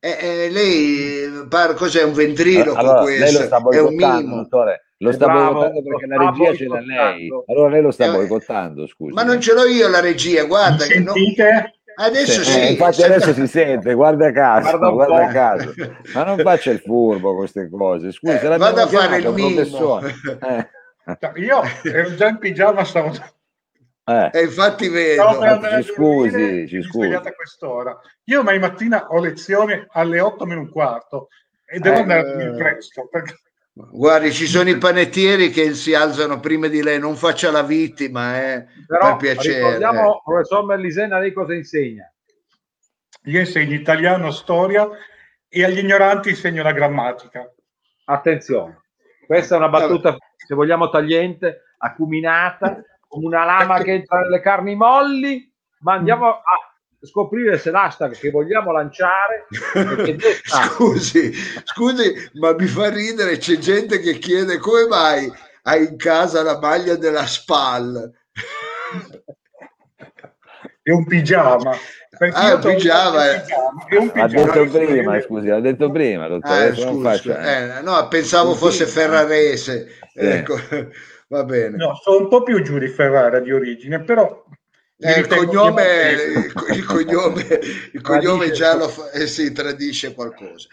[0.00, 4.92] Eh, eh, lei par, cos'è un ventrilo allora, lei lo sta è un mimo dottore.
[4.98, 8.86] lo sta boicottando perché la regia ce l'ha lei allora lei lo sta eh, boicottando
[8.86, 11.14] scusi ma non ce l'ho io la regia guarda che non...
[11.98, 15.74] adesso sì, eh, infatti adesso si sente guarda caso guarda, guarda caso
[16.14, 20.68] ma non faccia il furbo queste cose scusi eh, vado a fare il mimo eh.
[21.36, 23.12] io ero già in pigiama stavo
[24.08, 24.30] eh.
[24.32, 25.38] E infatti vedo.
[25.38, 27.12] No, ci scusi, ci scusi.
[27.12, 27.94] a quest'ora.
[28.24, 31.28] Io mai mattina ho lezione alle 8 meno un quarto
[31.66, 33.06] e devo eh, andare a dormire presto.
[33.10, 33.34] Perché...
[33.90, 38.42] Guardi, ci sono i panettieri che si alzano prima di lei, non faccia la vittima,
[38.42, 39.76] eh, Però, per piacere.
[39.76, 42.12] Ricordiamo, professor Mellisena, lei cosa insegna?
[43.24, 44.88] Io insegno italiano, storia
[45.48, 47.48] e agli ignoranti insegno la grammatica.
[48.06, 48.82] Attenzione,
[49.24, 54.74] questa è una battuta, se vogliamo, tagliente, acuminata, come una lama che entra nelle carni
[54.74, 56.67] molli, ma andiamo a
[57.00, 59.46] scoprire se l'hashtag che vogliamo lanciare
[60.42, 61.32] scusi,
[61.64, 65.32] scusi, ma mi fa ridere, c'è gente che chiede come mai
[65.62, 68.12] hai in casa la maglia della SPAL
[70.82, 71.76] è un pigiama
[72.32, 73.44] ah, un pigiama, è...
[73.96, 74.24] un pigiama.
[74.24, 79.88] Ha detto prima, scusi, ha detto prima, dottore, ah, scusa, eh, no, pensavo fosse ferrarese.
[80.12, 80.20] Sì.
[80.20, 80.56] Ecco.
[81.28, 81.76] Va bene.
[81.76, 84.44] No, sono un po' più giù di Ferrara di origine, però
[85.00, 87.42] eh, il, cognome, il, il, cognome,
[87.92, 90.68] il cognome già lo fa, eh, si tradisce qualcosa.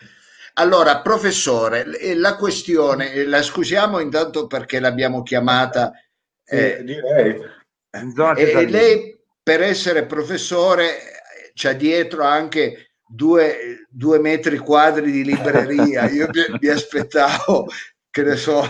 [0.58, 5.92] Allora, professore, la questione, la scusiamo intanto perché l'abbiamo chiamata.
[6.46, 7.42] Eh, direi.
[8.36, 10.98] E lei, per essere professore,
[11.54, 16.10] c'ha dietro anche due, due metri quadri di libreria.
[16.10, 17.68] Io mi, mi aspettavo,
[18.10, 18.66] che ne so,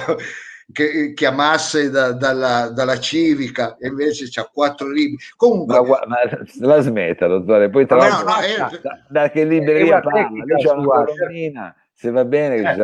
[0.72, 5.18] che chiamasse da, dalla, dalla, civica e invece c'ha quattro libri.
[5.36, 6.18] Comunque, ma, ma
[6.60, 7.70] la smetta, dottore.
[7.70, 10.28] Poi tra l'altro, no, no, è, da, da, che libreria parla?
[10.58, 11.76] c'è una colonnina.
[11.94, 12.76] Se va bene, eh,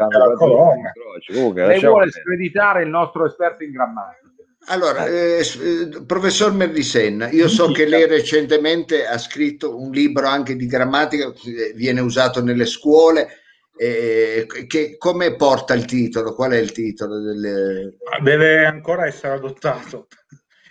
[1.20, 4.30] ci Comunque, Lei vuole screditare il nostro esperto in grammatica.
[4.68, 10.56] Allora, eh, eh professor Merlisenna, io so che lei recentemente ha scritto un libro anche
[10.56, 11.34] di grammatica,
[11.74, 13.41] viene usato nelle scuole
[13.84, 16.36] eh, che, come porta il titolo?
[16.36, 17.20] Qual è il titolo?
[17.20, 17.96] Delle...
[18.22, 20.06] Deve ancora essere adottato.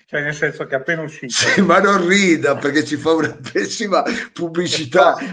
[0.07, 1.33] Cioè, nel senso che appena uscito.
[1.33, 5.17] Sì, ma non rida perché ci fa una pessima pubblicità.
[5.17, 5.33] È,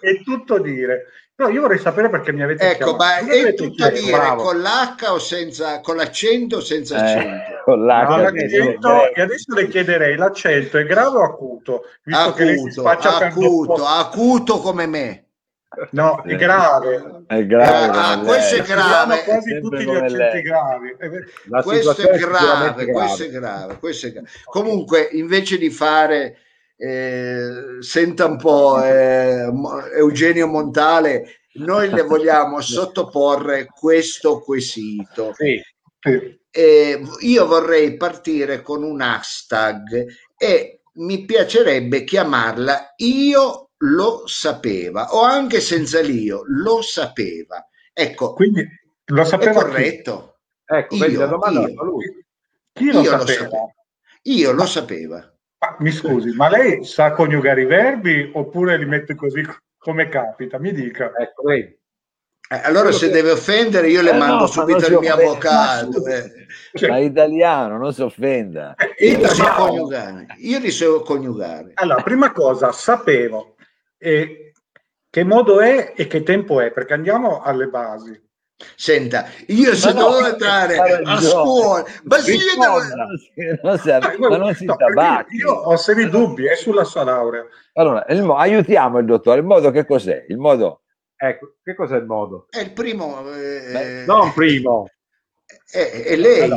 [0.00, 1.06] è, tutto dire.
[1.36, 3.24] No, io vorrei sapere perché mi avete Ecco, chiamato.
[3.24, 4.42] ma è tutto dire bravo.
[4.42, 7.34] con l'H o senza, con l'accento o senza eh, accento?
[7.34, 8.08] Eh, con l'H.
[8.08, 11.84] No, l'accento, e adesso le chiederei, l'accento è grave o acuto?
[12.02, 15.24] Visto acuto, acuto, acuto come me.
[15.90, 17.24] No, è grave.
[17.26, 17.96] È grave.
[17.96, 19.22] Ah, questo è grave.
[19.22, 20.96] quasi tutti gli accenti gravi.
[21.62, 24.28] Questo è grave, questo è grave, questo è grave.
[24.44, 26.38] Comunque, invece di fare
[26.76, 29.48] eh, senta un po' eh,
[29.96, 35.32] Eugenio Montale noi le vogliamo sottoporre questo quesito.
[35.34, 35.62] Sì.
[36.50, 40.06] Eh, io vorrei partire con un hashtag
[40.36, 47.66] e mi piacerebbe chiamarla Io lo sapeva o anche senza l'io lo sapeva.
[47.92, 48.66] Ecco, quindi
[49.06, 50.38] lo sapeva è corretto.
[50.66, 50.74] Chi?
[50.76, 52.24] Ecco, io, la domanda io, lui.
[52.72, 53.18] Chi lo io sapeva?
[53.18, 53.74] Lo sapevo.
[54.22, 55.34] Io lo sapeva.
[55.58, 59.44] Ma, mi scusi, ma lei sa coniugare i verbi oppure li mette così
[59.76, 60.58] come capita?
[60.58, 61.12] Mi dica.
[61.16, 61.78] Ecco, vedi.
[62.52, 63.12] Eh, allora se che...
[63.12, 66.00] deve offendere io le eh mando no, subito il mio avvocato.
[66.00, 66.32] Ma, eh.
[66.74, 68.74] cioè, ma italiano, non si offenda.
[68.74, 70.26] Eh, io, li so coniugare.
[70.38, 71.72] io li so coniugare.
[71.74, 73.49] Allora, prima cosa, sapevo
[74.00, 74.52] eh,
[75.08, 78.28] che modo è e che tempo è, perché andiamo alle basi.
[78.76, 82.78] Senta, io se no, devo andare a scuola, ma sì, io devo...
[83.62, 83.88] non si,
[84.18, 84.76] ma non si no,
[85.30, 87.46] Io ho seri dubbi, è sulla sua laurea.
[87.72, 90.26] Allora, il, aiutiamo il dottore, il modo che cos'è?
[90.28, 90.82] Il modo
[91.22, 92.46] Ecco, che cos'è il modo?
[92.48, 93.30] È il primo.
[93.30, 94.88] Eh, non primo.
[95.70, 96.50] È, è lei.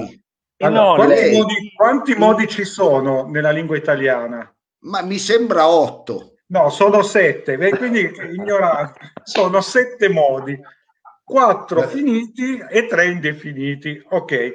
[0.60, 1.38] Allora, allora, quanti, lei.
[1.38, 4.56] Modi, quanti modi ci sono nella lingua italiana?
[4.84, 6.33] Ma mi sembra otto.
[6.48, 9.14] No, sono sette, quindi ignorante.
[9.24, 10.60] Sono sette modi,
[11.24, 14.02] quattro finiti e tre indefiniti.
[14.10, 14.54] Ok,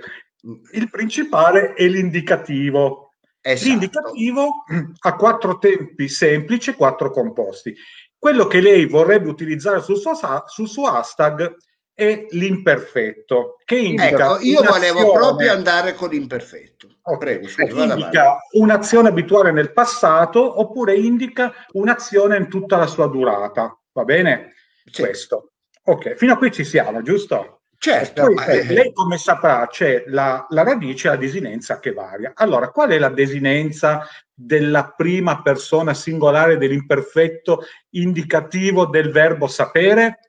[0.72, 3.14] il principale è l'indicativo.
[3.41, 3.68] Esatto.
[3.68, 4.64] L'indicativo
[4.99, 7.74] ha quattro tempi semplici e quattro composti.
[8.16, 10.12] Quello che lei vorrebbe utilizzare sul suo,
[10.47, 11.57] sul suo hashtag
[11.99, 14.36] è l'imperfetto, che indica...
[14.36, 16.99] Ecco, io volevo proprio andare con l'imperfetto.
[17.03, 23.09] Oh, prego, scusa, indica un'azione abituale nel passato oppure indica un'azione in tutta la sua
[23.09, 23.76] durata.
[23.90, 24.53] Va bene?
[24.84, 25.03] Sì.
[25.03, 25.55] Questo.
[25.86, 27.62] Ok, fino a qui ci siamo, giusto?
[27.76, 28.32] Certo.
[28.32, 32.30] Poi, eh, lei come saprà c'è la, la radice e la desinenza che varia.
[32.36, 40.20] Allora, qual è la desinenza della prima persona singolare dell'imperfetto indicativo del verbo sapere?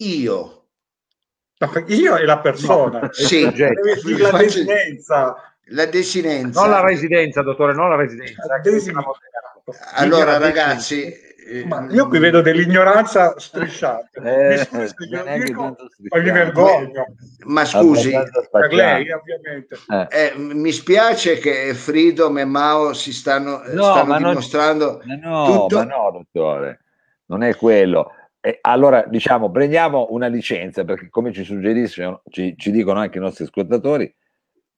[0.00, 0.55] Io.
[1.58, 3.00] No, io è la persona.
[3.00, 3.42] No, sì.
[4.18, 5.36] La desinenza.
[5.70, 6.60] La desinenza.
[6.60, 8.44] Non la residenza, dottore, non la residenza.
[8.46, 8.60] La
[9.94, 11.12] allora, ragazzi,
[11.64, 14.22] ma io qui vedo dell'ignoranza strisciata.
[14.22, 14.94] Eh, mi scusi,
[15.44, 15.76] dico,
[16.12, 17.06] mi vergogno.
[17.46, 18.12] Ma scusi,
[18.50, 19.76] per lei ovviamente.
[19.88, 20.08] Eh.
[20.10, 25.76] Eh, mi spiace che Freedom e Mao si stanno, no, stanno dimostrando non, no, tutto...
[25.78, 26.80] ma no, dottore,
[27.26, 28.12] non è quello.
[28.46, 33.20] Eh, allora, diciamo, prendiamo una licenza, perché come ci suggeriscono, ci, ci dicono anche i
[33.20, 34.14] nostri ascoltatori,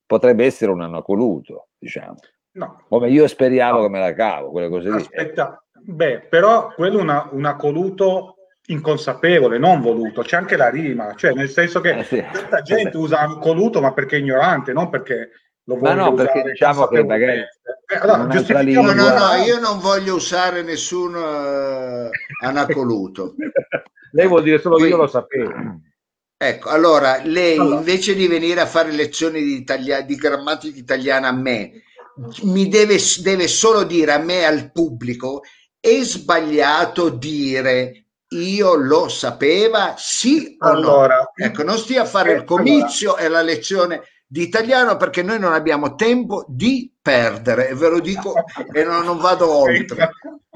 [0.06, 2.14] potrebbe essere un anacoluto, diciamo.
[2.52, 2.84] No.
[2.88, 3.82] Come io speriamo no.
[3.82, 4.96] che me la cavo, quelle cose lì.
[4.96, 8.36] Aspetta, Beh, però quello è una, un accoluto
[8.68, 12.24] inconsapevole, non voluto, c'è anche la rima, cioè nel senso che eh sì.
[12.64, 15.30] gente eh usa accoluto ma perché è ignorante, non perché
[15.68, 20.62] lo ma no, perché diciamo che magari eh, no, no, no, io non voglio usare
[20.62, 22.08] nessun uh,
[22.42, 23.34] anacoluto.
[24.12, 25.52] lei vuol dire solo che io lo sapevo.
[26.38, 27.76] Ecco, allora lei allora.
[27.76, 31.82] invece di venire a fare lezioni di, italia- di grammatica italiana a me,
[32.44, 35.42] mi deve, deve solo dire a me al pubblico
[35.78, 41.44] è sbagliato dire io lo sapeva, sì o allora, no?
[41.44, 43.26] Ecco, non stia a fare il comizio allora.
[43.26, 47.98] e la lezione di italiano perché noi non abbiamo tempo di perdere, e ve lo
[47.98, 48.34] dico
[48.72, 50.10] e non, non vado oltre.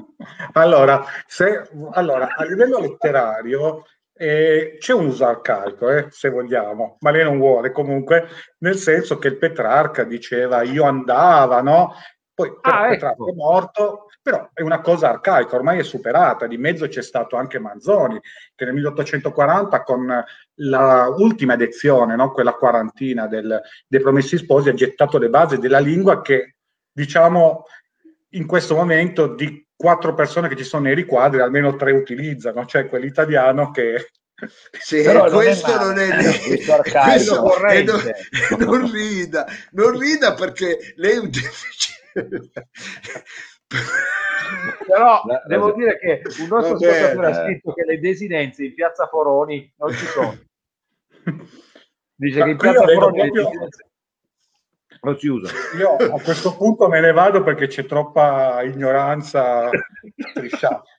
[0.53, 7.11] Allora, se, allora, a livello letterario eh, c'è un uso arcaico, eh, se vogliamo, ma
[7.11, 8.27] lei non vuole comunque,
[8.59, 11.93] nel senso che il Petrarca diceva io andava, no?
[12.33, 13.29] Poi ah, Petrarca ecco.
[13.29, 16.47] è morto, però è una cosa arcaica, ormai è superata.
[16.47, 18.19] Di mezzo c'è stato anche Manzoni,
[18.55, 20.23] che nel 1840 con
[20.57, 22.31] la ultima edizione, no?
[22.31, 26.55] quella quarantina del, dei Promessi Sposi, ha gettato le basi della lingua che,
[26.91, 27.65] diciamo,
[28.29, 32.87] in questo momento di quattro persone che ci sono nei riquadri, almeno tre utilizzano, cioè
[32.87, 34.07] quell'italiano che
[34.79, 38.01] sì, Però questo non è, non è, questo questo è non,
[38.59, 42.01] non, rida, non rida perché lei è un deficit
[44.87, 48.73] però no, devo no, dire che un nostro ascoltatore ha scritto che le desinenze in
[48.73, 50.37] piazza Foroni non ci sono.
[52.15, 53.69] Dice che in piazza Foroni proprio...
[55.01, 59.69] non si usa io a questo punto me ne vado perché c'è troppa ignoranza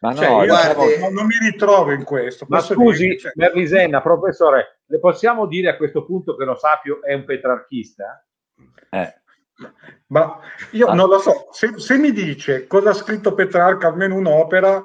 [0.00, 0.98] ma no, cioè, guardi...
[0.98, 3.32] non, non, mi ritrovo in questo ma scusi dire, cioè...
[3.34, 8.26] Merlisenna professore le possiamo dire a questo punto che lo Sapio è un petrarchista?
[8.90, 9.22] eh
[10.08, 10.38] ma
[10.72, 10.94] io ah.
[10.94, 14.82] non lo so, se, se, mi dice cosa ha scritto Petrarca, almeno un'opera,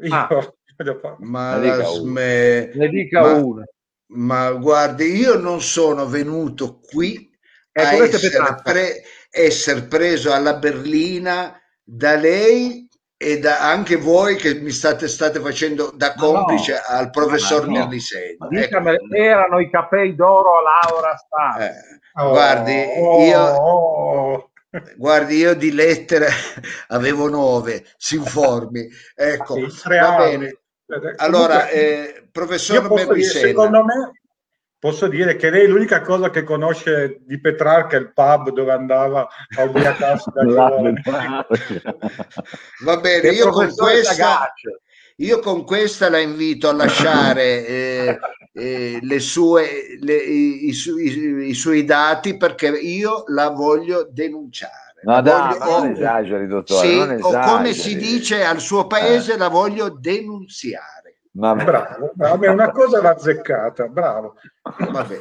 [0.00, 0.52] io ah.
[1.18, 2.70] ma ne dica, sme...
[2.74, 3.64] ne dica ma, una.
[4.10, 7.30] Ma guardi, io non sono venuto qui
[7.72, 9.02] eh, a essere, pre...
[9.30, 12.87] essere preso alla berlina da lei
[13.20, 17.72] e da anche voi che mi state, state facendo da complice no, al professor no,
[17.72, 18.36] Merliseni.
[18.52, 18.78] Ecco.
[19.12, 21.60] Erano i capelli d'oro a Laura Star.
[21.60, 21.74] Eh,
[22.14, 24.50] oh, guardi, io, oh.
[24.96, 26.28] guardi, io di lettere
[26.88, 28.88] avevo nove, si informi.
[29.16, 30.56] Ecco, sì, va bene.
[31.16, 33.48] Allora, eh, professor Merliseni.
[33.48, 34.12] Secondo me
[34.80, 39.26] Posso dire che lei l'unica cosa che conosce di Petrarca è il pub dove andava
[39.56, 41.02] a ubriacarsi da giovane.
[42.84, 44.54] Va bene, io con, questa,
[45.16, 48.18] io con questa la invito a lasciare eh,
[48.54, 54.94] eh, le sue, le, i, i, i, i, suoi dati perché io la voglio denunciare.
[55.02, 56.88] No, dai, voglio, non esageri, dottore.
[56.88, 57.50] Sì, non esageri.
[57.50, 59.38] O come si dice al suo paese, eh.
[59.38, 60.97] la voglio denunziare.
[61.38, 61.54] Ma...
[61.54, 64.34] Bravo, bravo, è una cosa l'ha azzeccata, bravo.
[64.90, 65.20] Vabbè.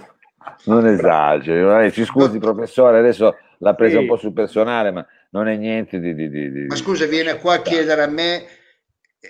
[0.66, 4.02] Non esageri, ci scusi professore, adesso l'ha presa sì.
[4.02, 6.16] un po' sul personale, ma non è niente di...
[6.16, 6.66] di, di, di...
[6.66, 8.46] Ma scusa, viene qua a chiedere a me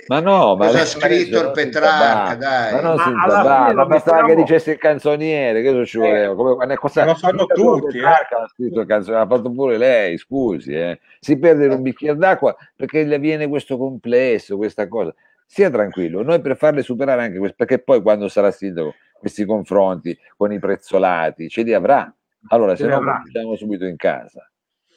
[0.07, 2.73] ma no, ma cosa ha scritto il Petrarca, dai.
[2.73, 6.35] Ma non si ma, ma bastava che dicesse il canzoniere, che ci voleva?
[6.35, 7.97] Come, cosa, lo fanno tutti.
[7.97, 8.43] Petrarca eh.
[8.43, 10.73] ha scritto il canzoniere, ha fatto pure lei, scusi.
[10.73, 10.99] Eh.
[11.19, 15.13] Si perde in un bicchiere d'acqua perché le viene questo complesso, questa cosa
[15.48, 20.16] sia tranquillo, noi per farle superare anche questo, perché poi quando sarà sindaco questi confronti
[20.36, 22.14] con i prezzolati ce li avrà.
[22.50, 24.48] Allora, ce se no, siamo subito in casa.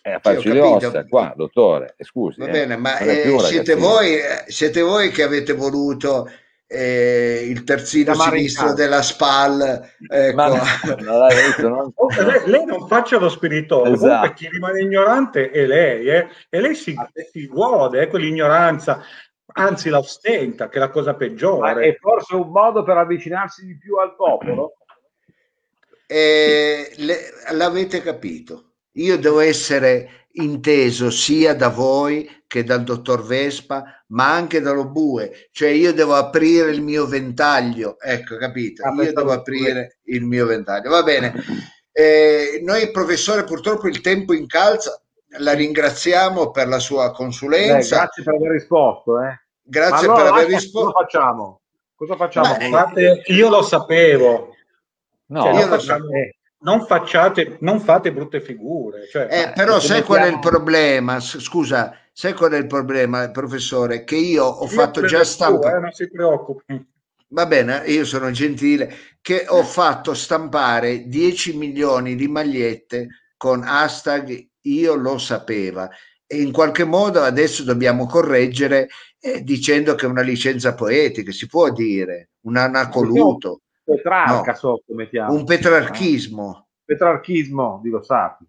[0.02, 2.40] E a farci sì, le ossa qua, dottore, scusi.
[2.40, 6.28] Va eh, bene, ma eh, siete, voi, eh, siete, voi, che avete voluto
[6.66, 9.92] eh, il terzino sinistro della SPAL.
[10.08, 10.34] Ecco.
[10.34, 10.56] Ma, no,
[11.00, 11.92] non...
[12.26, 14.32] lei, lei, non faccia lo spiritoso, esatto.
[14.32, 16.28] chi rimane ignorante è lei, eh?
[16.48, 16.94] e lei si,
[17.30, 19.02] si gode eh, quell'ignoranza
[19.52, 21.74] anzi la ostenta, che è la cosa peggiore.
[21.74, 24.74] Ma è forse un modo per avvicinarsi di più al popolo?
[26.06, 27.18] Eh, le,
[27.52, 28.72] l'avete capito.
[28.94, 35.48] Io devo essere inteso sia da voi che dal dottor Vespa, ma anche dallo Bue,
[35.52, 38.82] cioè io devo aprire il mio ventaglio, ecco, capito?
[38.84, 40.90] Ah, io devo aprire il mio ventaglio.
[40.90, 41.32] Va bene.
[41.92, 45.00] Eh, noi, professore, purtroppo il tempo incalza,
[45.38, 47.96] la ringraziamo per la sua consulenza.
[47.96, 49.20] Eh, grazie per aver risposto.
[49.22, 49.40] Eh.
[49.62, 50.92] Grazie allora, per aver risposto.
[50.92, 51.60] Cosa facciamo?
[51.94, 52.56] Cosa facciamo?
[52.56, 54.54] Beh, fate, io lo sapevo.
[55.26, 56.04] No, cioè, non, facciamo,
[56.58, 59.06] non, facciate, non fate brutte figure.
[59.06, 61.20] Cioè, eh, però sai qual è il problema?
[61.20, 64.02] Scusa, sai qual è il problema, professore?
[64.02, 65.76] Che io ho io fatto già stampare.
[65.76, 66.88] Eh, non si preoccupi.
[67.32, 73.06] Va bene, io sono gentile, che ho fatto stampare 10 milioni di magliette
[73.36, 75.88] con hashtag io lo sapeva
[76.32, 78.88] e in qualche modo adesso dobbiamo correggere
[79.18, 83.62] eh, dicendo che è una licenza poetica, si può dire, un anacoluto.
[83.82, 85.32] Petrarca, no, sotto, mettiamo.
[85.32, 86.68] Un petrarchismo.
[86.84, 88.46] Petrarchismo di Lo Sapi.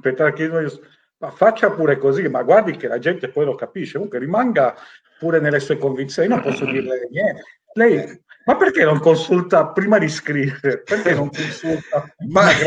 [0.00, 0.80] Petrarchismo di...
[1.18, 3.94] Ma faccia pure così, ma guardi che la gente poi lo capisce.
[3.94, 4.74] Comunque rimanga
[5.18, 7.42] pure nelle sue convinzioni, non posso dirle niente.
[7.74, 10.82] Lei ma perché non consulta prima di scrivere?
[10.82, 12.50] Perché non consulta ma,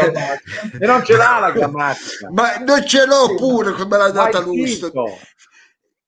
[0.79, 2.29] e non ce l'ha la grammatica?
[2.31, 4.79] Ma non ce l'ho pure come l'ha data lui.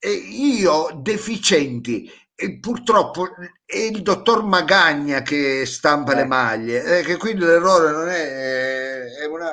[0.02, 3.28] E io deficienti e purtroppo
[3.66, 6.16] è il dottor Magagna che stampa eh.
[6.16, 9.50] le maglie, eh, che quindi l'errore non è, è una...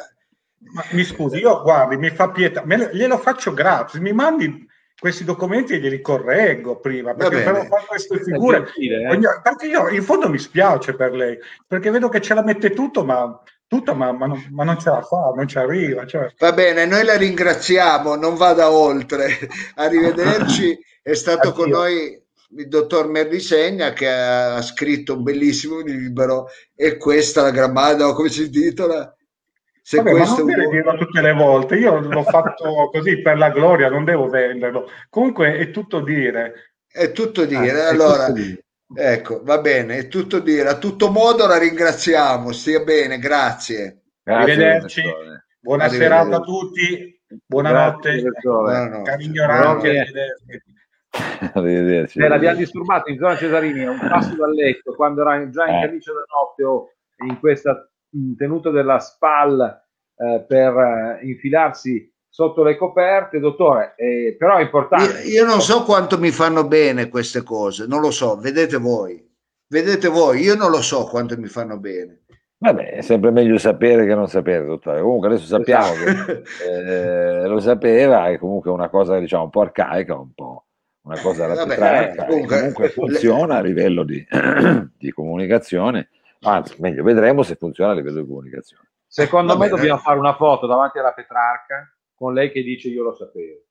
[0.74, 4.66] Ma, mi scusi, io guardi, mi fa pietà, me, glielo faccio gratis, mi mandi
[5.00, 9.20] questi documenti glieli correggo prima perché però fa queste figure eh?
[9.44, 11.38] perché io in fondo mi spiace per lei
[11.68, 14.90] perché vedo che ce la mette tutto ma tutto ma, ma, non, ma non, ce
[14.90, 16.34] la fa non ci arriva cioè.
[16.40, 19.38] va bene noi la ringraziamo non vada oltre
[19.76, 21.62] arrivederci è stato Addio.
[21.62, 22.26] con noi
[22.58, 28.46] il dottor Merrisegna che ha scritto un bellissimo libro e questa la grammata come si
[28.46, 29.16] intitola
[29.88, 33.38] se Vabbè, questo ma non devo dirlo tutte le volte, io l'ho fatto così per
[33.38, 34.90] la gloria, non devo venderlo.
[35.10, 36.74] Comunque è tutto dire.
[36.86, 37.84] È tutto dire.
[37.84, 38.66] Ah, allora, tutto dire.
[38.94, 40.68] ecco, va bene, è tutto dire.
[40.68, 44.02] A tutto modo la ringraziamo, stia bene, grazie.
[44.22, 45.02] grazie Arrivederci.
[45.58, 46.16] Buona arrivederci.
[46.16, 47.22] serata a tutti.
[47.46, 48.24] Buonanotte.
[48.42, 49.10] Buonanotte.
[49.10, 50.64] Cari ignoranti, arrivederci.
[51.54, 52.20] arrivederci.
[52.20, 55.76] Eh, l'abbiamo disturbato in zona Cesarini, a un passo dal letto, quando era già in
[55.76, 55.86] eh.
[55.88, 56.92] camicia da notte o
[57.26, 57.90] in questa
[58.38, 59.84] tenuto della spalla
[60.16, 65.24] eh, per eh, infilarsi sotto le coperte, dottore, eh, però è importante.
[65.24, 69.24] Io, io, non so quanto mi fanno bene queste cose, non lo so, vedete voi,
[69.68, 72.24] vedete voi, io non lo so quanto mi fanno bene.
[72.60, 75.02] Vabbè, è sempre meglio sapere che non sapere, dottore.
[75.02, 76.42] Comunque adesso sappiamo esatto.
[76.42, 80.66] che eh, lo sapeva, è comunque una cosa diciamo un po' arcaica, un po'
[81.04, 84.26] una cosa da Vabbè, eh, comunque, comunque funziona a livello di,
[84.98, 86.10] di comunicazione
[86.42, 88.90] Anzi, meglio, vedremo se funziona a livello di comunicazione.
[89.08, 89.78] Secondo Va me bene.
[89.78, 93.62] dobbiamo fare una foto davanti alla Petrarca con lei che dice io lo sapevo.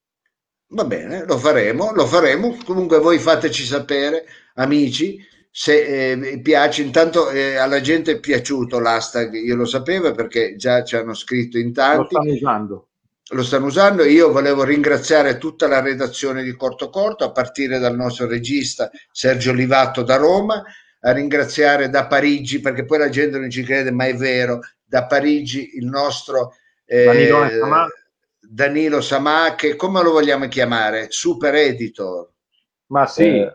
[0.68, 2.56] Va bene, lo faremo, lo faremo.
[2.64, 6.82] Comunque voi fateci sapere, amici, se eh, piace.
[6.82, 11.58] Intanto eh, alla gente è piaciuto l'hashtag, io lo sapevo perché già ci hanno scritto
[11.58, 12.14] in tanti.
[12.14, 12.88] Lo stanno usando.
[13.30, 14.04] Lo stanno usando.
[14.04, 19.52] Io volevo ringraziare tutta la redazione di Corto Corto, a partire dal nostro regista Sergio
[19.52, 20.62] Livatto da Roma,
[21.06, 25.06] a ringraziare da Parigi, perché poi la gente non ci crede, ma è vero, da
[25.06, 26.54] Parigi il nostro...
[26.84, 27.30] Eh,
[28.48, 31.06] Danilo Samà, che come lo vogliamo chiamare?
[31.10, 32.30] Super editor.
[32.86, 33.52] Ma sì, eh,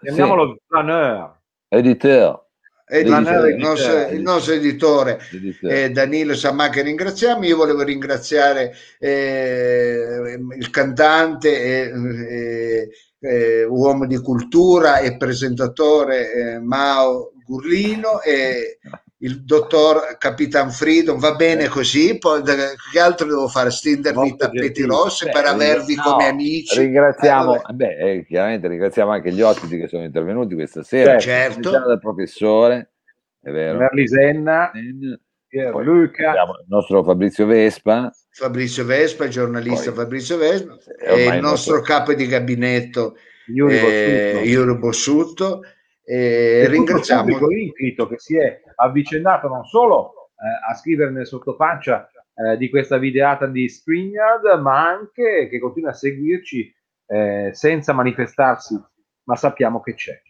[0.00, 0.60] chiamiamolo sì.
[0.66, 1.38] planeur.
[1.68, 2.42] Editor.
[2.86, 5.18] Editor, il, nostro, il, nostro, editore
[5.62, 12.90] eh, Danilo Samà che ringraziamo io volevo ringraziare eh, il cantante eh,
[13.24, 18.78] eh, uomo di cultura e presentatore eh, Mao Gurlino e
[19.18, 23.70] il dottor Capitan Freedom, va bene così, poi che altro devo fare?
[23.70, 26.78] Stendermi i tappeti rossi per avervi no, come amici?
[26.78, 31.70] Ringraziamo, eh, beh, eh, chiaramente ringraziamo anche gli ospiti che sono intervenuti questa sera, certo.
[31.70, 32.92] dal professore,
[33.40, 33.78] è vero.
[33.78, 34.70] Merlisenna,
[35.82, 36.32] Luca.
[36.32, 38.12] Il nostro Fabrizio Vespa.
[38.36, 43.16] Fabrizio Vespa, il giornalista poi, Fabrizio Vespa, e il nostro capo di gabinetto
[43.46, 45.62] Yuri Bossutto.
[46.02, 52.10] Eh, ringraziamo il pubblico che si è avvicendato non solo eh, a scrivere nel sottopaccia
[52.34, 56.74] eh, di questa videata di StreamYard, ma anche che continua a seguirci
[57.06, 58.74] eh, senza manifestarsi,
[59.28, 60.20] ma sappiamo che c'è.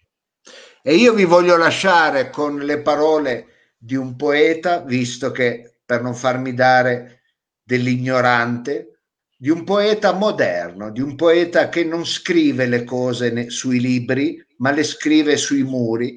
[0.83, 3.47] E io vi voglio lasciare con le parole
[3.79, 7.23] di un poeta, visto che per non farmi dare
[7.65, 9.01] dell'ignorante,
[9.37, 14.71] di un poeta moderno, di un poeta che non scrive le cose sui libri, ma
[14.71, 16.17] le scrive sui muri,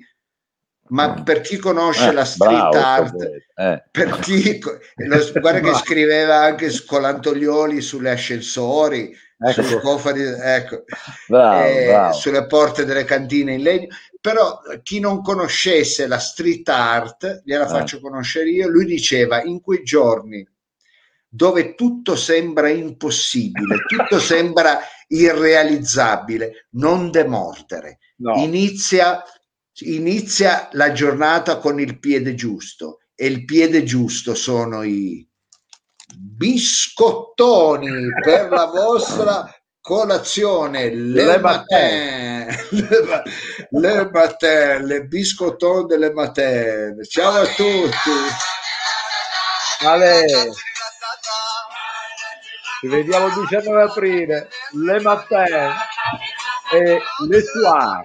[0.90, 1.24] ma mm.
[1.24, 3.22] per chi conosce eh, la street bravo, art,
[3.56, 3.84] eh.
[3.92, 4.60] per chi,
[4.96, 9.64] lo, guarda che scriveva anche Scolantoglioli sulle ascensori, ecco.
[9.64, 10.84] sui cofani, ecco,
[11.28, 12.14] bravo, eh, bravo.
[12.14, 13.88] sulle porte delle cantine in legno.
[14.22, 17.70] Però chi non conoscesse la street art, gliela eh.
[17.70, 20.48] faccio conoscere io, lui diceva in quei giorni
[21.28, 28.00] dove tutto sembra impossibile, tutto sembra irrealizzabile, non demordere.
[28.18, 28.36] No.
[28.36, 29.24] Inizia
[29.82, 35.28] inizia la giornata con il piede giusto e il piede giusto sono i
[36.16, 37.92] biscottoni
[38.24, 42.48] per la vostra colazione le, le matin
[43.70, 48.10] le, matin le biscottoni delle matin ciao a tutti
[49.80, 50.26] Ale.
[52.80, 55.74] Ci vediamo il 19 aprile le matin
[56.72, 58.04] e le soir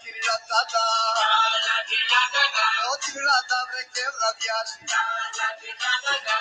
[0.00, 0.84] τυριλατάτα
[3.02, 4.78] Τυριλατά βρε και βραδιάζει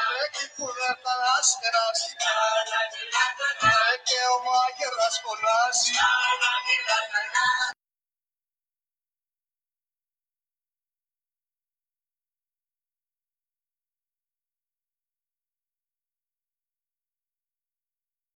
[0.10, 2.12] Βρε και κουβέρτα ασπεράζει
[3.62, 5.94] Βρε και ο μάγερας φωνάζει